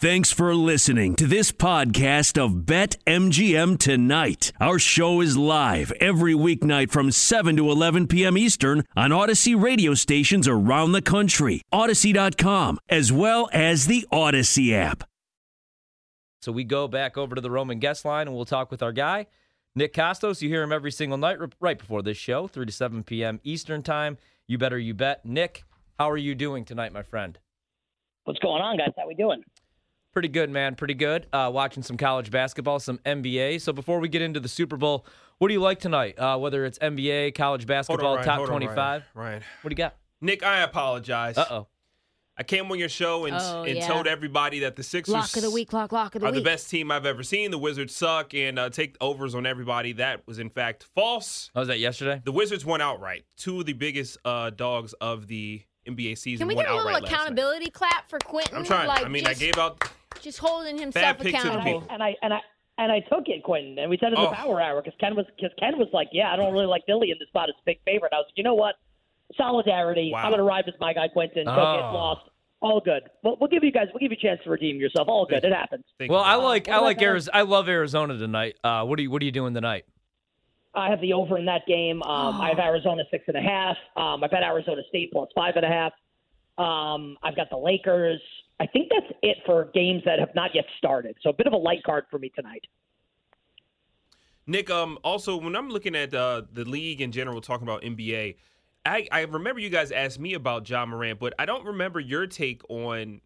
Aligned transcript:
Thanks 0.00 0.32
for 0.32 0.54
listening 0.54 1.14
to 1.16 1.26
this 1.26 1.52
podcast 1.52 2.42
of 2.42 2.64
Bet 2.64 2.96
MGM 3.06 3.78
Tonight. 3.78 4.50
Our 4.58 4.78
show 4.78 5.20
is 5.20 5.36
live 5.36 5.92
every 6.00 6.32
weeknight 6.32 6.90
from 6.90 7.10
7 7.10 7.54
to 7.58 7.70
11 7.70 8.06
p.m. 8.06 8.38
Eastern 8.38 8.84
on 8.96 9.10
Audacy 9.10 9.62
radio 9.62 9.92
stations 9.92 10.48
around 10.48 10.92
the 10.92 11.02
country, 11.02 11.60
Audacy.com, 11.70 12.78
as 12.88 13.12
well 13.12 13.50
as 13.52 13.88
the 13.88 14.06
Audacy 14.10 14.72
app. 14.72 15.04
So 16.40 16.50
we 16.50 16.64
go 16.64 16.88
back 16.88 17.18
over 17.18 17.34
to 17.34 17.42
the 17.42 17.50
Roman 17.50 17.78
guest 17.78 18.06
line 18.06 18.26
and 18.26 18.34
we'll 18.34 18.46
talk 18.46 18.70
with 18.70 18.82
our 18.82 18.92
guy, 18.92 19.26
Nick 19.74 19.92
Kostos. 19.92 20.40
You 20.40 20.48
hear 20.48 20.62
him 20.62 20.72
every 20.72 20.92
single 20.92 21.18
night 21.18 21.36
right 21.60 21.78
before 21.78 22.00
this 22.00 22.16
show, 22.16 22.46
3 22.48 22.64
to 22.64 22.72
7 22.72 23.04
p.m. 23.04 23.38
Eastern 23.44 23.82
Time. 23.82 24.16
You 24.46 24.56
better 24.56 24.78
you 24.78 24.94
bet. 24.94 25.26
Nick, 25.26 25.64
how 25.98 26.08
are 26.08 26.16
you 26.16 26.34
doing 26.34 26.64
tonight, 26.64 26.94
my 26.94 27.02
friend? 27.02 27.38
What's 28.24 28.40
going 28.40 28.62
on, 28.62 28.78
guys? 28.78 28.92
How 28.96 29.06
we 29.06 29.14
doing? 29.14 29.42
Pretty 30.12 30.28
good, 30.28 30.50
man. 30.50 30.74
Pretty 30.74 30.94
good. 30.94 31.26
Uh, 31.32 31.50
watching 31.52 31.82
some 31.82 31.96
college 31.96 32.30
basketball, 32.30 32.80
some 32.80 32.98
NBA. 33.06 33.60
So 33.60 33.72
before 33.72 34.00
we 34.00 34.08
get 34.08 34.22
into 34.22 34.40
the 34.40 34.48
Super 34.48 34.76
Bowl, 34.76 35.06
what 35.38 35.48
do 35.48 35.54
you 35.54 35.60
like 35.60 35.78
tonight? 35.78 36.18
Uh, 36.18 36.36
whether 36.38 36.64
it's 36.64 36.78
NBA, 36.80 37.34
college 37.34 37.66
basketball, 37.66 38.18
on, 38.18 38.24
top 38.24 38.46
25? 38.46 38.76
Ryan. 38.76 39.02
Ryan. 39.14 39.42
What 39.62 39.68
do 39.68 39.72
you 39.72 39.76
got? 39.76 39.94
Nick, 40.20 40.42
I 40.42 40.60
apologize. 40.62 41.38
Uh 41.38 41.46
oh. 41.50 41.66
I 42.36 42.42
came 42.42 42.70
on 42.70 42.78
your 42.78 42.88
show 42.88 43.26
and, 43.26 43.36
Oh, 43.38 43.64
and 43.64 43.76
yeah. 43.76 43.86
told 43.86 44.06
everybody 44.06 44.60
that 44.60 44.74
the 44.74 44.82
Sixers 44.82 45.12
Lock 45.12 45.36
of 45.36 45.42
the 45.42 45.50
week, 45.50 45.74
lock, 45.74 45.92
lock 45.92 46.14
of 46.14 46.22
the 46.22 46.28
are 46.28 46.32
the 46.32 46.40
best 46.40 46.70
team 46.70 46.90
I've 46.90 47.04
ever 47.04 47.22
seen. 47.22 47.50
The 47.50 47.58
Wizards 47.58 47.94
suck 47.94 48.32
and 48.34 48.58
uh, 48.58 48.70
take 48.70 48.96
overs 49.00 49.34
on 49.34 49.44
everybody. 49.44 49.92
That 49.92 50.26
was 50.26 50.38
in 50.38 50.48
fact 50.48 50.86
false. 50.94 51.50
Oh, 51.54 51.60
was 51.60 51.68
that 51.68 51.78
yesterday? 51.80 52.22
The 52.24 52.32
Wizards 52.32 52.64
won 52.64 52.80
outright. 52.80 53.24
Two 53.36 53.60
of 53.60 53.66
the 53.66 53.74
biggest 53.74 54.16
uh, 54.24 54.50
dogs 54.50 54.94
of 55.02 55.26
the 55.26 55.62
NBA 55.86 56.16
season 56.16 56.46
Can 56.46 56.48
we 56.48 56.54
won 56.54 56.64
get 56.64 56.70
a 56.72 56.76
little 56.76 56.88
outright 56.88 57.02
last 57.02 57.12
night. 57.12 57.18
accountability 57.20 57.70
clap 57.70 58.08
for 58.08 58.18
Quentin? 58.20 58.56
I'm 58.56 58.64
trying. 58.64 58.88
Like, 58.88 59.04
I 59.04 59.08
mean, 59.08 59.24
just, 59.24 59.36
I 59.36 59.44
gave 59.44 59.58
out. 59.58 59.89
Just 60.22 60.38
holding 60.38 60.78
himself 60.78 61.18
picks 61.18 61.38
of 61.38 61.44
the 61.44 61.50
accountable. 61.58 61.86
And 61.90 62.02
I 62.02 62.16
and 62.22 62.32
I 62.34 62.40
and 62.78 62.90
I 62.92 63.00
took 63.00 63.24
it, 63.28 63.42
Quentin, 63.42 63.78
and 63.78 63.90
we 63.90 63.98
said 63.98 64.12
it 64.12 64.18
in 64.18 64.24
Oh. 64.24 64.30
the 64.30 64.36
power 64.36 64.60
hour 64.60 64.80
because 64.82 64.96
Ken 65.00 65.14
was 65.16 65.26
because 65.36 65.50
Ken 65.58 65.78
was 65.78 65.88
like, 65.92 66.08
"Yeah, 66.12 66.32
I 66.32 66.36
don't 66.36 66.52
really 66.52 66.66
like 66.66 66.84
Philly 66.86 67.10
in 67.10 67.16
this 67.18 67.28
spot 67.28 67.48
as 67.48 67.54
a 67.58 67.62
big 67.66 67.78
favorite." 67.84 68.12
I 68.12 68.16
was 68.16 68.26
like, 68.28 68.36
"You 68.38 68.44
know 68.44 68.54
what? 68.54 68.76
Solidarity. 69.36 70.10
Wow. 70.12 70.24
I'm 70.24 70.30
going 70.30 70.38
to 70.38 70.44
ride 70.44 70.64
with 70.66 70.74
my 70.80 70.92
guy 70.92 71.08
Quentin. 71.08 71.44
Go 71.44 71.50
Oh. 71.52 71.54
get 71.76 71.92
lost. 71.92 72.22
All 72.62 72.80
good. 72.80 73.04
We'll, 73.22 73.36
we'll 73.40 73.48
give 73.48 73.64
you 73.64 73.70
guys. 73.72 73.86
We'll 73.92 74.00
give 74.00 74.10
you 74.12 74.18
a 74.18 74.20
chance 74.20 74.40
to 74.44 74.50
redeem 74.50 74.76
yourself. 74.80 75.08
All 75.08 75.24
good. 75.24 75.44
It 75.44 75.52
happens. 75.52 75.84
Well. 76.08 76.20
I 76.20 76.34
like 76.34 76.66
what 76.66 76.76
I 76.76 76.80
like? 76.80 77.00
Arizona. 77.00 77.36
I 77.38 77.42
love 77.42 77.68
Arizona 77.68 78.18
tonight. 78.18 78.56
Uh, 78.64 78.84
what 78.84 78.98
are 78.98 79.02
you 79.02 79.10
What 79.10 79.22
are 79.22 79.24
you 79.24 79.32
doing 79.32 79.54
tonight? 79.54 79.84
I 80.74 80.90
have 80.90 81.00
the 81.00 81.12
over 81.14 81.36
in 81.38 81.46
that 81.46 81.66
game. 81.66 82.02
Um, 82.02 82.40
I 82.40 82.48
have 82.50 82.58
Arizona 82.70 83.02
six 83.10 83.24
and 83.28 83.36
a 83.36 83.40
half. 83.40 83.76
Um, 83.96 84.22
I've 84.22 84.30
had 84.30 84.42
Arizona 84.42 84.82
State 84.88 85.10
plus 85.12 85.28
five 85.34 85.54
and 85.56 85.64
a 85.64 85.68
half. 85.68 85.92
Um, 86.58 87.16
I've 87.22 87.34
got 87.36 87.48
the 87.50 87.56
Lakers. 87.56 88.20
I 88.60 88.66
think 88.66 88.90
that's 88.90 89.10
it 89.22 89.38
for 89.46 89.70
games 89.72 90.02
that 90.04 90.18
have 90.18 90.34
not 90.34 90.50
yet 90.54 90.66
started. 90.76 91.16
So 91.22 91.30
a 91.30 91.32
bit 91.32 91.46
of 91.46 91.54
a 91.54 91.56
light 91.56 91.82
card 91.82 92.04
for 92.10 92.18
me 92.18 92.30
tonight. 92.34 92.64
Nick, 94.46 94.68
um, 94.68 94.98
also 95.02 95.36
when 95.38 95.56
I'm 95.56 95.70
looking 95.70 95.96
at 95.96 96.12
uh, 96.12 96.42
the 96.52 96.64
league 96.64 97.00
in 97.00 97.10
general, 97.10 97.40
talking 97.40 97.66
about 97.66 97.82
NBA, 97.82 98.36
I, 98.84 99.08
I 99.10 99.20
remember 99.22 99.60
you 99.60 99.70
guys 99.70 99.92
asked 99.92 100.20
me 100.20 100.34
about 100.34 100.68
Ja 100.68 100.84
Morant, 100.84 101.18
but 101.18 101.32
I 101.38 101.46
don't 101.46 101.64
remember 101.64 102.00
your 102.00 102.26
take 102.26 102.62
on 102.68 103.22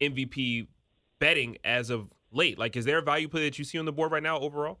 MVP 0.00 0.68
betting 1.18 1.58
as 1.64 1.90
of 1.90 2.08
late. 2.30 2.58
Like, 2.58 2.76
is 2.76 2.84
there 2.84 2.98
a 2.98 3.02
value 3.02 3.28
play 3.28 3.44
that 3.44 3.58
you 3.58 3.64
see 3.64 3.78
on 3.78 3.86
the 3.86 3.92
board 3.92 4.12
right 4.12 4.22
now 4.22 4.38
overall? 4.38 4.78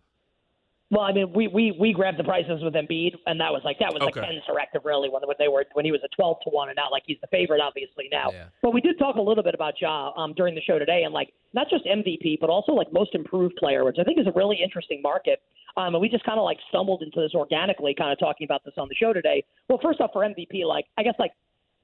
Well, 0.90 1.02
I 1.02 1.12
mean, 1.12 1.32
we 1.32 1.48
we 1.48 1.74
we 1.78 1.92
grabbed 1.92 2.16
the 2.16 2.24
prices 2.24 2.62
with 2.62 2.74
Embiid, 2.74 3.14
and 3.26 3.40
that 3.40 3.50
was 3.50 3.62
like 3.64 3.78
that 3.80 3.92
was 3.92 4.02
like 4.02 4.16
Okay. 4.16 4.24
Ken's 4.24 4.44
directive, 4.46 4.82
really, 4.84 5.08
when 5.08 5.20
when 5.26 5.34
they 5.36 5.48
were 5.48 5.64
when 5.72 5.84
he 5.84 5.90
was 5.90 6.00
a 6.04 6.08
twelve 6.14 6.38
to 6.44 6.50
one, 6.50 6.68
and 6.68 6.76
not 6.76 6.92
like 6.92 7.02
he's 7.06 7.18
the 7.20 7.26
favorite, 7.26 7.60
obviously 7.60 8.08
now. 8.12 8.30
Yeah. 8.30 8.44
But 8.62 8.72
we 8.72 8.80
did 8.80 8.96
talk 8.96 9.16
a 9.16 9.20
little 9.20 9.42
bit 9.42 9.54
about 9.54 9.74
Ja 9.80 10.12
um, 10.16 10.32
during 10.34 10.54
the 10.54 10.60
show 10.60 10.78
today, 10.78 11.02
and 11.02 11.12
like 11.12 11.32
not 11.54 11.68
just 11.68 11.84
MVP, 11.86 12.38
but 12.40 12.50
also 12.50 12.70
like 12.70 12.92
most 12.92 13.16
improved 13.16 13.56
player, 13.56 13.84
which 13.84 13.96
I 14.00 14.04
think 14.04 14.20
is 14.20 14.28
a 14.28 14.32
really 14.36 14.58
interesting 14.62 15.02
market. 15.02 15.42
Um, 15.76 15.94
and 15.94 16.00
we 16.00 16.08
just 16.08 16.24
kind 16.24 16.38
of 16.38 16.44
like 16.44 16.58
stumbled 16.68 17.02
into 17.02 17.20
this 17.20 17.34
organically, 17.34 17.92
kind 17.92 18.12
of 18.12 18.18
talking 18.20 18.44
about 18.44 18.64
this 18.64 18.74
on 18.78 18.88
the 18.88 18.94
show 18.94 19.12
today. 19.12 19.42
Well, 19.68 19.80
first 19.82 20.00
off, 20.00 20.10
for 20.12 20.22
MVP, 20.22 20.64
like 20.64 20.86
I 20.96 21.02
guess 21.02 21.14
like 21.18 21.32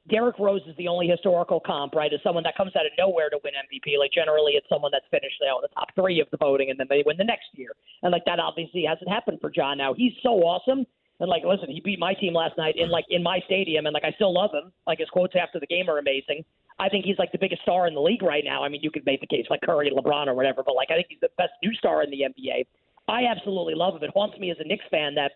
Derrick 0.09 0.39
Rose 0.39 0.63
is 0.67 0.77
the 0.77 0.89
only 0.89 1.07
historical 1.07 1.61
comp, 1.61 1.95
right? 1.95 2.13
Is 2.13 2.19
someone 2.25 2.43
that 2.43 2.57
comes 2.57 2.75
out 2.75 2.87
of 2.87 2.93
nowhere 2.99 3.31
to 3.31 3.39
win 3.45 3.55
MVP. 3.55 3.99
Like 3.99 4.11
generally, 4.11 4.53
it's 4.53 4.69
someone 4.69 4.91
that's 4.91 5.07
finished 5.11 5.37
you 5.41 5.47
know, 5.47 5.59
in 5.59 5.63
the 5.63 5.75
top 5.75 5.95
three 5.95 6.21
of 6.21 6.27
the 6.31 6.37
voting, 6.37 6.71
and 6.71 6.79
then 6.79 6.89
they 6.91 7.05
win 7.07 7.17
the 7.17 7.25
next 7.25 7.47
year. 7.55 7.71
And 8.03 8.11
like 8.11 8.25
that 8.27 8.41
obviously 8.41 8.85
hasn't 8.89 9.09
happened 9.09 9.39
for 9.41 9.53
Ja. 9.55 9.75
Now 9.75 9.95
he's 9.95 10.13
so 10.23 10.31
awesome, 10.43 10.85
and 11.21 11.31
like 11.31 11.45
listen, 11.45 11.71
he 11.71 11.81
beat 11.81 12.01
my 12.01 12.15
team 12.15 12.35
last 12.35 12.59
night 12.59 12.75
in 12.77 12.91
like 12.91 13.05
in 13.11 13.23
my 13.23 13.39
stadium, 13.47 13.87
and 13.87 13.95
like 13.95 14.05
I 14.05 14.11
still 14.13 14.35
love 14.35 14.51
him. 14.53 14.73
Like 14.87 14.99
his 14.99 15.09
quotes 15.11 15.35
after 15.41 15.61
the 15.61 15.69
game 15.69 15.89
are 15.89 15.99
amazing. 15.99 16.45
I 16.81 16.89
think 16.89 17.05
he's 17.05 17.19
like 17.19 17.31
the 17.31 17.39
biggest 17.39 17.63
star 17.63 17.87
in 17.87 17.95
the 17.95 18.01
league 18.01 18.23
right 18.23 18.43
now. 18.45 18.65
I 18.65 18.69
mean, 18.69 18.83
you 18.83 18.91
could 18.91 19.07
make 19.07 19.21
the 19.21 19.27
case 19.29 19.47
like 19.51 19.61
Curry, 19.61 19.93
LeBron, 19.95 20.27
or 20.27 20.35
whatever, 20.35 20.65
but 20.67 20.75
like 20.75 20.91
I 20.91 20.95
think 20.95 21.07
he's 21.11 21.21
the 21.21 21.31
best 21.39 21.53
new 21.63 21.73
star 21.75 22.03
in 22.03 22.11
the 22.11 22.23
NBA. 22.27 22.67
I 23.07 23.27
absolutely 23.31 23.75
love 23.75 23.95
him. 23.95 24.03
It 24.03 24.11
haunts 24.15 24.39
me 24.39 24.51
as 24.51 24.57
a 24.59 24.67
Knicks 24.67 24.85
fan 24.91 25.15
that 25.15 25.33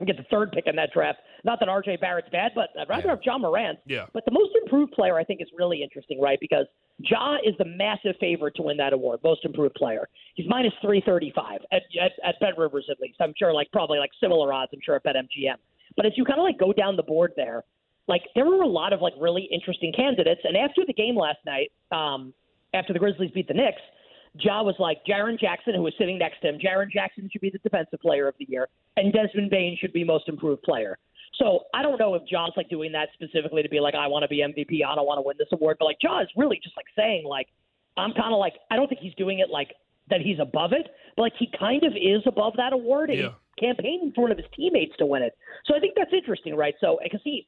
we 0.00 0.06
get 0.06 0.16
the 0.16 0.24
third 0.30 0.50
pick 0.52 0.66
in 0.66 0.74
that 0.76 0.90
draft. 0.92 1.18
Not 1.44 1.60
that 1.60 1.68
RJ 1.68 2.00
Barrett's 2.00 2.28
bad, 2.30 2.52
but 2.54 2.70
I'd 2.78 2.88
rather 2.88 3.04
Yeah. 3.08 3.10
have 3.10 3.22
Ja 3.22 3.38
Morant. 3.38 3.78
Yeah. 3.86 4.06
But 4.12 4.24
the 4.24 4.30
most 4.32 4.50
improved 4.62 4.92
player 4.92 5.18
I 5.18 5.24
think 5.24 5.40
is 5.42 5.48
really 5.56 5.82
interesting, 5.82 6.20
right? 6.20 6.38
Because 6.40 6.66
Ja 6.98 7.36
is 7.44 7.54
the 7.58 7.64
massive 7.66 8.16
favorite 8.18 8.54
to 8.56 8.62
win 8.62 8.76
that 8.78 8.92
award, 8.92 9.20
most 9.22 9.44
improved 9.44 9.74
player. 9.74 10.08
He's 10.34 10.46
minus 10.48 10.72
three 10.82 11.02
thirty 11.04 11.30
five 11.34 11.60
at, 11.72 11.82
at 12.00 12.12
at 12.24 12.40
Bet 12.40 12.56
Rivers 12.58 12.86
at 12.90 12.98
least. 13.00 13.16
I'm 13.20 13.34
sure 13.38 13.52
like 13.52 13.70
probably 13.72 13.98
like 13.98 14.10
similar 14.20 14.52
odds. 14.52 14.70
I'm 14.74 14.80
sure 14.82 14.96
at 14.96 15.02
Bet 15.02 15.16
MGM. 15.16 15.56
But 15.96 16.06
as 16.06 16.12
you 16.16 16.24
kind 16.24 16.38
of 16.38 16.44
like 16.44 16.58
go 16.58 16.72
down 16.72 16.96
the 16.96 17.02
board 17.02 17.32
there, 17.36 17.64
like 18.08 18.22
there 18.34 18.46
were 18.46 18.62
a 18.62 18.66
lot 18.68 18.92
of 18.92 19.00
like 19.02 19.12
really 19.20 19.42
interesting 19.52 19.92
candidates. 19.92 20.40
And 20.44 20.56
after 20.56 20.82
the 20.86 20.92
game 20.92 21.16
last 21.16 21.38
night, 21.46 21.72
um, 21.92 22.32
after 22.74 22.92
the 22.92 22.98
Grizzlies 22.98 23.30
beat 23.32 23.48
the 23.48 23.54
Knicks, 23.54 23.82
Ja 24.38 24.62
was 24.62 24.76
like 24.78 25.04
Jaren 25.04 25.38
Jackson, 25.38 25.74
who 25.74 25.82
was 25.82 25.94
sitting 25.98 26.18
next 26.18 26.40
to 26.42 26.48
him. 26.48 26.58
Jaren 26.58 26.90
Jackson 26.90 27.28
should 27.32 27.40
be 27.40 27.50
the 27.50 27.58
defensive 27.58 28.00
player 28.00 28.28
of 28.28 28.34
the 28.38 28.46
year, 28.48 28.68
and 28.96 29.12
Desmond 29.12 29.50
Bane 29.50 29.76
should 29.80 29.92
be 29.92 30.04
most 30.04 30.28
improved 30.28 30.62
player. 30.62 30.98
So 31.36 31.64
I 31.74 31.82
don't 31.82 31.98
know 31.98 32.14
if 32.14 32.22
Ja's 32.26 32.52
like 32.56 32.68
doing 32.68 32.92
that 32.92 33.08
specifically 33.14 33.62
to 33.62 33.68
be 33.68 33.80
like, 33.80 33.94
I 33.94 34.06
want 34.06 34.22
to 34.24 34.28
be 34.28 34.38
MVP, 34.38 34.84
I 34.86 34.94
don't 34.94 35.06
want 35.06 35.18
to 35.18 35.22
win 35.22 35.36
this 35.38 35.48
award, 35.52 35.76
but 35.78 35.86
like 35.86 35.96
Ja 36.02 36.20
is 36.20 36.28
really 36.36 36.60
just 36.62 36.76
like 36.76 36.86
saying 36.96 37.24
like, 37.24 37.48
I'm 37.96 38.12
kind 38.12 38.32
of 38.32 38.38
like, 38.38 38.54
I 38.70 38.76
don't 38.76 38.88
think 38.88 39.00
he's 39.00 39.14
doing 39.14 39.38
it 39.40 39.48
like 39.50 39.74
that 40.10 40.20
he's 40.20 40.38
above 40.40 40.72
it, 40.72 40.88
but 41.16 41.22
like 41.22 41.32
he 41.38 41.48
kind 41.58 41.82
of 41.84 41.92
is 41.96 42.22
above 42.26 42.54
that 42.56 42.72
award 42.72 43.10
and 43.10 43.18
Yeah. 43.18 43.28
he's 43.56 43.68
campaigning 43.68 44.12
for 44.14 44.22
one 44.22 44.32
of 44.32 44.38
his 44.38 44.46
teammates 44.54 44.96
to 44.98 45.06
win 45.06 45.22
it. 45.22 45.36
So 45.66 45.74
I 45.74 45.80
think 45.80 45.94
that's 45.96 46.12
interesting, 46.12 46.56
right? 46.56 46.74
So 46.80 46.98
because 47.02 47.20
he 47.24 47.46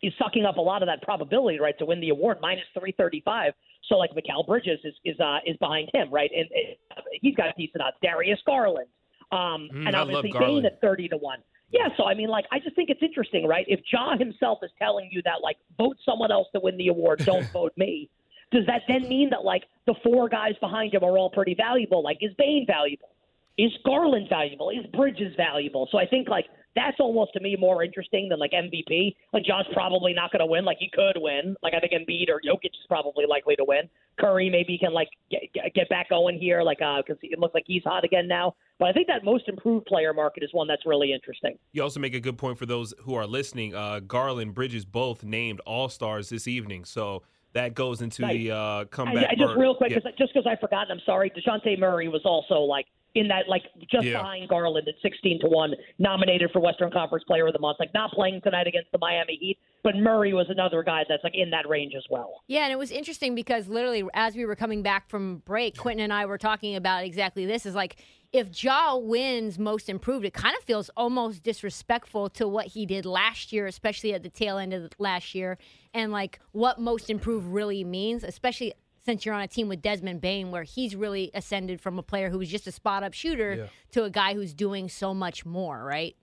he's 0.00 0.12
sucking 0.18 0.44
up 0.46 0.56
a 0.56 0.60
lot 0.62 0.82
of 0.82 0.86
that 0.88 1.02
probability, 1.02 1.60
right, 1.60 1.78
to 1.78 1.84
win 1.84 2.00
the 2.00 2.08
award, 2.08 2.38
minus 2.40 2.64
three 2.78 2.92
thirty 2.92 3.20
five. 3.24 3.52
So 3.90 3.96
like 3.96 4.12
Mikal 4.12 4.46
Bridges 4.46 4.80
is 4.84 4.94
is 5.04 5.20
uh, 5.20 5.38
is 5.44 5.56
behind 5.58 5.90
him, 5.92 6.08
right, 6.10 6.30
and 6.34 6.48
uh, 6.96 7.02
he's 7.20 7.34
got 7.34 7.48
a 7.48 7.52
decent 7.58 7.82
odds. 7.82 7.96
Darius 8.02 8.38
Garland, 8.46 8.86
um, 9.32 9.68
Mm, 9.74 9.88
and 9.88 9.96
obviously. 9.96 10.32
Bane 10.32 10.64
at 10.64 10.80
thirty 10.80 11.08
to 11.08 11.18
one. 11.18 11.40
Yeah, 11.72 11.88
so 11.96 12.04
I 12.04 12.14
mean, 12.14 12.28
like, 12.28 12.46
I 12.50 12.58
just 12.58 12.74
think 12.74 12.90
it's 12.90 13.02
interesting, 13.02 13.46
right? 13.46 13.64
If 13.68 13.80
Ja 13.92 14.16
himself 14.16 14.58
is 14.62 14.70
telling 14.78 15.08
you 15.12 15.22
that, 15.24 15.40
like, 15.42 15.56
vote 15.78 15.96
someone 16.04 16.32
else 16.32 16.48
to 16.54 16.60
win 16.60 16.76
the 16.76 16.88
award, 16.88 17.18
don't 17.24 17.46
vote 17.52 17.72
me. 17.76 18.10
Does 18.50 18.66
that 18.66 18.82
then 18.88 19.08
mean 19.08 19.30
that, 19.30 19.44
like, 19.44 19.64
the 19.86 19.94
four 20.02 20.28
guys 20.28 20.54
behind 20.60 20.94
him 20.94 21.04
are 21.04 21.16
all 21.16 21.30
pretty 21.30 21.54
valuable? 21.54 22.02
Like, 22.02 22.18
is 22.22 22.32
Bane 22.36 22.64
valuable? 22.66 23.10
Is 23.58 23.72
Garland 23.84 24.28
valuable? 24.28 24.70
Is 24.70 24.86
Bridges 24.96 25.34
valuable? 25.36 25.88
So 25.92 25.98
I 25.98 26.06
think, 26.06 26.28
like, 26.28 26.46
that's 26.76 26.98
almost 27.00 27.32
to 27.32 27.40
me 27.40 27.56
more 27.58 27.82
interesting 27.82 28.28
than, 28.28 28.38
like, 28.38 28.52
MVP. 28.52 29.16
Like, 29.32 29.44
Ja's 29.44 29.66
probably 29.72 30.14
not 30.14 30.30
going 30.30 30.40
to 30.40 30.46
win. 30.46 30.64
Like, 30.64 30.78
he 30.78 30.88
could 30.92 31.16
win. 31.20 31.56
Like, 31.62 31.74
I 31.74 31.80
think 31.80 31.92
Embiid 31.92 32.28
or 32.30 32.40
Jokic 32.40 32.66
is 32.66 32.86
probably 32.88 33.24
likely 33.28 33.56
to 33.56 33.64
win. 33.64 33.88
Curry 34.20 34.48
maybe 34.48 34.78
can, 34.78 34.92
like, 34.92 35.08
get, 35.30 35.42
get- 35.52 35.74
get 35.74 35.88
back 35.88 36.08
going 36.10 36.38
here, 36.38 36.62
like, 36.62 36.80
uh, 36.80 37.02
because 37.04 37.18
it 37.22 37.38
looks 37.38 37.54
like 37.54 37.64
he's 37.66 37.82
hot 37.84 38.04
again 38.04 38.28
now. 38.28 38.54
But 38.78 38.88
I 38.88 38.92
think 38.92 39.08
that 39.08 39.24
most 39.24 39.48
improved 39.48 39.86
player 39.86 40.14
market 40.14 40.42
is 40.42 40.50
one 40.52 40.68
that's 40.68 40.86
really 40.86 41.12
interesting. 41.12 41.58
You 41.72 41.82
also 41.82 41.98
make 42.00 42.14
a 42.14 42.20
good 42.20 42.38
point 42.38 42.56
for 42.56 42.66
those 42.66 42.94
who 43.02 43.14
are 43.14 43.26
listening. 43.26 43.74
Uh, 43.74 44.00
Garland, 44.00 44.54
Bridges, 44.54 44.84
both 44.84 45.24
named 45.24 45.60
All 45.66 45.88
Stars 45.88 46.28
this 46.28 46.46
evening, 46.46 46.84
so 46.84 47.22
that 47.52 47.74
goes 47.74 48.00
into 48.02 48.22
Right. 48.22 48.38
the 48.38 48.50
uh, 48.52 48.84
comeback. 48.86 49.28
I 49.30 49.34
just 49.34 49.56
real 49.56 49.74
quick, 49.74 49.90
yeah. 49.90 50.00
'cause- 50.00 50.12
just 50.18 50.32
because 50.32 50.46
I 50.46 50.56
forgot, 50.56 50.82
and 50.90 50.92
I'm 50.92 51.04
sorry. 51.04 51.30
Dejounte 51.30 51.78
Murray 51.78 52.08
was 52.08 52.22
also 52.24 52.60
like 52.60 52.86
in 53.16 53.26
that, 53.26 53.48
like 53.48 53.64
just 53.90 54.06
Yeah. 54.06 54.18
behind 54.18 54.48
Garland 54.48 54.86
at 54.86 54.94
16 55.02 55.40
to 55.40 55.48
one, 55.48 55.74
nominated 55.98 56.48
for 56.52 56.60
Western 56.60 56.92
Conference 56.92 57.24
Player 57.24 57.48
of 57.48 57.52
the 57.52 57.58
Month. 57.58 57.78
Like 57.80 57.92
not 57.92 58.12
playing 58.12 58.40
tonight 58.42 58.68
against 58.68 58.92
the 58.92 58.98
Miami 58.98 59.34
Heat, 59.40 59.58
but 59.82 59.96
Murray 59.96 60.32
was 60.32 60.46
another 60.48 60.84
guy 60.84 61.04
that's 61.08 61.24
like 61.24 61.34
in 61.34 61.50
that 61.50 61.68
range 61.68 61.94
as 61.96 62.04
well. 62.08 62.42
Yeah, 62.46 62.62
and 62.62 62.72
it 62.72 62.78
was 62.78 62.92
interesting 62.92 63.34
because 63.34 63.68
literally 63.68 64.04
as 64.14 64.36
we 64.36 64.44
were 64.46 64.54
coming 64.54 64.82
back 64.82 65.08
from 65.08 65.38
break, 65.38 65.76
Quentin 65.76 66.04
and 66.04 66.12
I 66.12 66.26
were 66.26 66.38
talking 66.38 66.76
about 66.76 67.02
exactly 67.04 67.46
this. 67.46 67.66
Is 67.66 67.74
like 67.74 67.96
if 68.32 68.62
Ja 68.62 68.96
wins 68.96 69.58
most 69.58 69.88
improved, 69.88 70.24
it 70.24 70.32
kind 70.32 70.56
of 70.56 70.62
feels 70.64 70.88
almost 70.96 71.42
disrespectful 71.42 72.30
to 72.30 72.46
what 72.46 72.66
he 72.66 72.86
did 72.86 73.04
last 73.04 73.52
year, 73.52 73.66
especially 73.66 74.14
at 74.14 74.22
the 74.22 74.30
tail 74.30 74.58
end 74.58 74.72
of 74.72 74.92
last 74.98 75.34
year, 75.34 75.58
and 75.92 76.12
like 76.12 76.40
what 76.52 76.80
most 76.80 77.10
improved 77.10 77.46
really 77.46 77.82
means, 77.82 78.22
especially 78.22 78.72
since 79.04 79.24
you're 79.24 79.34
on 79.34 79.40
a 79.40 79.48
team 79.48 79.68
with 79.68 79.82
Desmond 79.82 80.20
Bane, 80.20 80.50
where 80.50 80.62
he's 80.62 80.94
really 80.94 81.30
ascended 81.34 81.80
from 81.80 81.98
a 81.98 82.02
player 82.02 82.30
who 82.30 82.38
was 82.38 82.48
just 82.48 82.66
a 82.66 82.72
spot 82.72 83.02
up 83.02 83.14
shooter 83.14 83.68
to 83.92 84.04
a 84.04 84.10
guy 84.10 84.34
who's 84.34 84.52
doing 84.52 84.88
so 84.88 85.12
much 85.14 85.44
more, 85.44 85.82
right? 85.82 86.14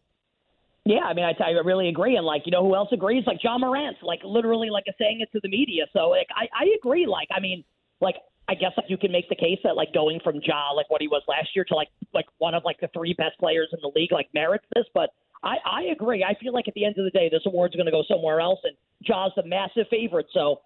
Yeah, 0.85 0.99
I 0.99 1.13
mean, 1.13 1.25
I, 1.25 1.33
I 1.43 1.49
really 1.65 1.89
agree, 1.89 2.15
and 2.15 2.25
like 2.25 2.43
you 2.45 2.51
know, 2.51 2.63
who 2.63 2.73
else 2.73 2.89
agrees? 2.93 3.25
Like 3.27 3.43
Ja 3.43 3.57
Morant, 3.57 3.97
like 4.01 4.21
literally 4.23 4.69
like 4.69 4.85
saying 4.97 5.19
it 5.19 5.29
to 5.33 5.41
the 5.41 5.49
media. 5.49 5.85
So 5.91 6.09
like 6.09 6.27
I, 6.33 6.47
I 6.57 6.67
agree. 6.77 7.05
Like 7.05 7.27
I 7.35 7.41
mean, 7.41 7.65
like 7.99 8.15
I 8.49 8.55
guess 8.55 8.71
like 8.77 8.89
you 8.89 8.97
can 8.97 9.11
make 9.11 9.27
the 9.29 9.35
case 9.35 9.59
that 9.63 9.75
like 9.75 9.93
going 9.93 10.19
from 10.23 10.39
Ja 10.41 10.71
like 10.71 10.89
what 10.89 11.01
he 11.01 11.07
was 11.07 11.21
last 11.27 11.49
year 11.53 11.65
to 11.65 11.75
like 11.75 11.89
like 12.13 12.25
one 12.37 12.53
of 12.53 12.63
like 12.63 12.79
the 12.79 12.89
three 12.93 13.13
best 13.13 13.37
players 13.39 13.69
in 13.73 13.79
the 13.81 13.91
league 13.93 14.11
like 14.11 14.29
merits 14.33 14.65
this. 14.73 14.85
But 14.93 15.09
I, 15.43 15.57
I 15.65 15.83
agree. 15.91 16.23
I 16.23 16.33
feel 16.39 16.53
like 16.53 16.67
at 16.67 16.73
the 16.73 16.85
end 16.85 16.97
of 16.97 17.05
the 17.05 17.11
day, 17.11 17.29
this 17.29 17.41
award's 17.45 17.75
going 17.75 17.85
to 17.85 17.91
go 17.91 18.03
somewhere 18.07 18.39
else, 18.39 18.59
and 18.63 18.75
Ja's 19.03 19.31
the 19.35 19.43
massive 19.45 19.87
favorite. 19.89 20.27
So 20.33 20.61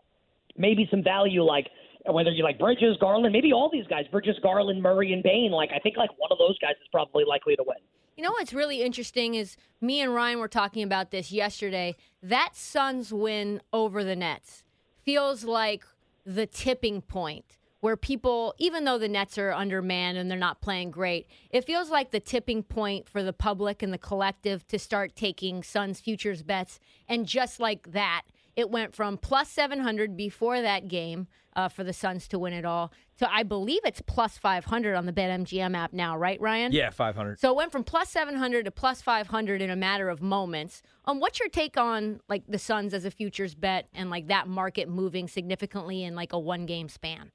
maybe 0.57 0.87
some 0.91 1.03
value 1.03 1.43
like 1.43 1.67
whether 2.09 2.31
you 2.31 2.43
like 2.43 2.57
Bridges, 2.57 2.97
Garland, 2.99 3.31
maybe 3.31 3.53
all 3.53 3.69
these 3.71 3.85
guys, 3.87 4.05
Bridges, 4.11 4.35
Garland, 4.41 4.81
Murray, 4.81 5.13
and 5.13 5.23
Bane. 5.23 5.51
Like 5.51 5.69
I 5.75 5.79
think 5.79 5.97
like 5.97 6.09
one 6.17 6.31
of 6.31 6.37
those 6.37 6.57
guys 6.59 6.73
is 6.81 6.87
probably 6.91 7.23
likely 7.27 7.55
to 7.55 7.63
win. 7.65 7.77
You 8.15 8.23
know 8.23 8.31
what's 8.31 8.53
really 8.53 8.81
interesting 8.83 9.35
is 9.35 9.57
me 9.79 10.01
and 10.01 10.13
Ryan 10.13 10.39
were 10.39 10.47
talking 10.47 10.83
about 10.83 11.11
this 11.11 11.31
yesterday. 11.31 11.95
That 12.21 12.51
Suns 12.55 13.11
win 13.11 13.61
over 13.73 14.03
the 14.03 14.15
Nets 14.15 14.63
feels 15.03 15.43
like 15.43 15.83
the 16.25 16.45
tipping 16.45 17.01
point 17.01 17.57
where 17.81 17.97
people, 17.97 18.53
even 18.57 18.85
though 18.85 18.97
the 18.97 19.09
Nets 19.09 19.37
are 19.37 19.51
undermanned 19.51 20.17
and 20.17 20.29
they're 20.29 20.37
not 20.37 20.61
playing 20.61 20.91
great, 20.91 21.27
it 21.49 21.65
feels 21.65 21.89
like 21.89 22.11
the 22.11 22.19
tipping 22.19 22.63
point 22.63 23.09
for 23.09 23.21
the 23.21 23.33
public 23.33 23.83
and 23.83 23.91
the 23.91 23.97
collective 23.97 24.65
to 24.67 24.79
start 24.79 25.15
taking 25.15 25.61
Suns 25.63 25.99
futures 25.99 26.43
bets. 26.43 26.79
And 27.07 27.25
just 27.25 27.59
like 27.59 27.91
that, 27.91 28.23
it 28.55 28.69
went 28.69 28.95
from 28.95 29.17
plus 29.17 29.49
700 29.49 30.15
before 30.15 30.61
that 30.61 30.87
game 30.87 31.27
uh, 31.55 31.67
for 31.67 31.83
the 31.83 31.93
Suns 31.93 32.27
to 32.29 32.39
win 32.39 32.53
it 32.53 32.65
all 32.65 32.91
to 33.21 33.31
I 33.31 33.43
believe 33.43 33.81
it's 33.85 34.01
plus 34.01 34.37
500 34.39 34.95
on 34.95 35.05
the 35.05 35.13
BetMGM 35.13 35.77
app 35.77 35.93
now, 35.93 36.17
right, 36.17 36.41
Ryan? 36.41 36.71
Yeah, 36.71 36.89
500. 36.89 37.39
So 37.39 37.51
it 37.51 37.55
went 37.55 37.71
from 37.71 37.83
plus 37.83 38.09
700 38.09 38.65
to 38.65 38.71
plus 38.71 39.01
500 39.01 39.61
in 39.61 39.69
a 39.69 39.75
matter 39.75 40.09
of 40.09 40.21
moments. 40.23 40.81
Um, 41.05 41.19
what's 41.19 41.39
your 41.39 41.49
take 41.49 41.77
on 41.77 42.19
like 42.27 42.43
the 42.47 42.57
Suns 42.57 42.95
as 42.95 43.05
a 43.05 43.11
futures 43.11 43.53
bet 43.53 43.87
and 43.93 44.09
like 44.09 44.27
that 44.27 44.47
market 44.47 44.89
moving 44.89 45.27
significantly 45.27 46.03
in 46.03 46.15
like 46.15 46.33
a 46.33 46.39
one 46.39 46.65
game 46.65 46.89
span? 46.89 47.31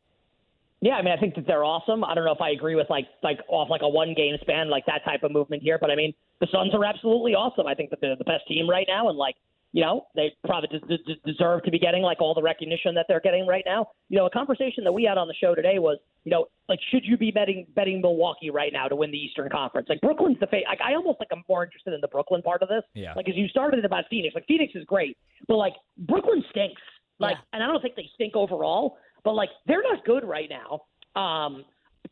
Yeah, 0.83 0.95
I 0.95 1.03
mean, 1.03 1.13
I 1.17 1.17
think 1.21 1.35
that 1.37 1.47
they're 1.47 1.65
awesome. 1.65 2.05
I 2.05 2.15
don't 2.15 2.25
know 2.25 2.33
if 2.35 2.41
I 2.41 2.51
agree 2.51 2.75
with 2.75 2.89
like 2.91 3.07
like 3.23 3.39
off 3.49 3.71
like 3.71 3.83
a 3.83 3.89
one 3.89 4.13
game 4.15 4.37
span, 4.43 4.69
like 4.69 4.85
that 4.87 5.05
type 5.05 5.23
of 5.23 5.33
movement 5.33 5.63
here, 5.63 5.79
but 5.81 5.91
I 5.91 5.97
mean, 5.97 6.13
the 6.41 6.47
Suns 6.53 6.75
are 6.75 6.85
absolutely 6.85 7.35
awesome. 7.35 7.67
I 7.67 7.75
think 7.75 7.91
that 7.91 8.01
they're 8.01 8.17
the 8.17 8.25
best 8.25 8.47
team 8.47 8.69
right 8.69 8.87
now, 8.89 9.09
and 9.09 9.17
like 9.17 9.37
you 9.73 9.83
know, 9.83 10.07
they 10.15 10.33
probably 10.47 10.69
des- 10.79 10.97
des- 10.97 11.21
deserve 11.27 11.63
to 11.65 11.71
be 11.71 11.79
getting 11.79 12.03
like 12.03 12.21
all 12.23 12.33
the 12.35 12.41
recognition 12.43 12.95
that 12.95 13.05
they're 13.09 13.21
getting 13.21 13.47
right 13.47 13.65
now. 13.67 13.89
You 14.09 14.17
know, 14.17 14.25
a 14.27 14.31
conversation 14.31 14.85
that 14.85 14.93
we 14.93 15.05
had 15.05 15.19
on 15.19 15.29
the 15.29 15.35
show 15.35 15.55
today 15.55 15.79
was, 15.79 15.99
you 16.25 16.31
know, 16.31 16.47
like 16.69 16.79
should 16.91 17.05
you 17.05 17.17
be 17.19 17.31
betting 17.31 17.67
betting 17.75 18.01
Milwaukee 18.01 18.49
right 18.51 18.73
now 18.73 18.87
to 18.87 18.97
win 18.97 19.11
the 19.11 19.19
Eastern 19.19 19.49
Conference? 19.51 19.89
Like 19.89 20.01
Brooklyn's 20.03 20.39
the 20.41 20.47
fa- 20.47 20.61
like 20.69 20.81
I 20.83 20.95
almost 20.95 21.21
like 21.21 21.29
I'm 21.33 21.43
more 21.49 21.65
interested 21.65 21.95
in 21.95 22.01
the 22.01 22.09
Brooklyn 22.09 22.43
part 22.43 22.63
of 22.63 22.69
this. 22.69 22.83
Yeah. 22.95 23.13
Like 23.17 23.29
as 23.29 23.35
you 23.37 23.49
started 23.49 23.85
about 23.85 24.05
Phoenix, 24.09 24.35
like 24.35 24.47
Phoenix 24.47 24.75
is 24.75 24.85
great, 24.85 25.17
but 25.49 25.57
like 25.57 25.75
Brooklyn 25.99 26.45
stinks. 26.51 26.81
Like, 27.19 27.37
Yeah. 27.37 27.43
and 27.55 27.63
I 27.63 27.67
don't 27.67 27.81
think 27.81 27.97
they 27.97 28.09
stink 28.15 28.37
overall, 28.37 28.99
but 29.27 29.35
like 29.35 29.51
they're 29.67 29.83
not 29.83 30.05
good 30.05 30.25
right 30.25 30.49
now. 30.49 31.21
Um, 31.21 31.65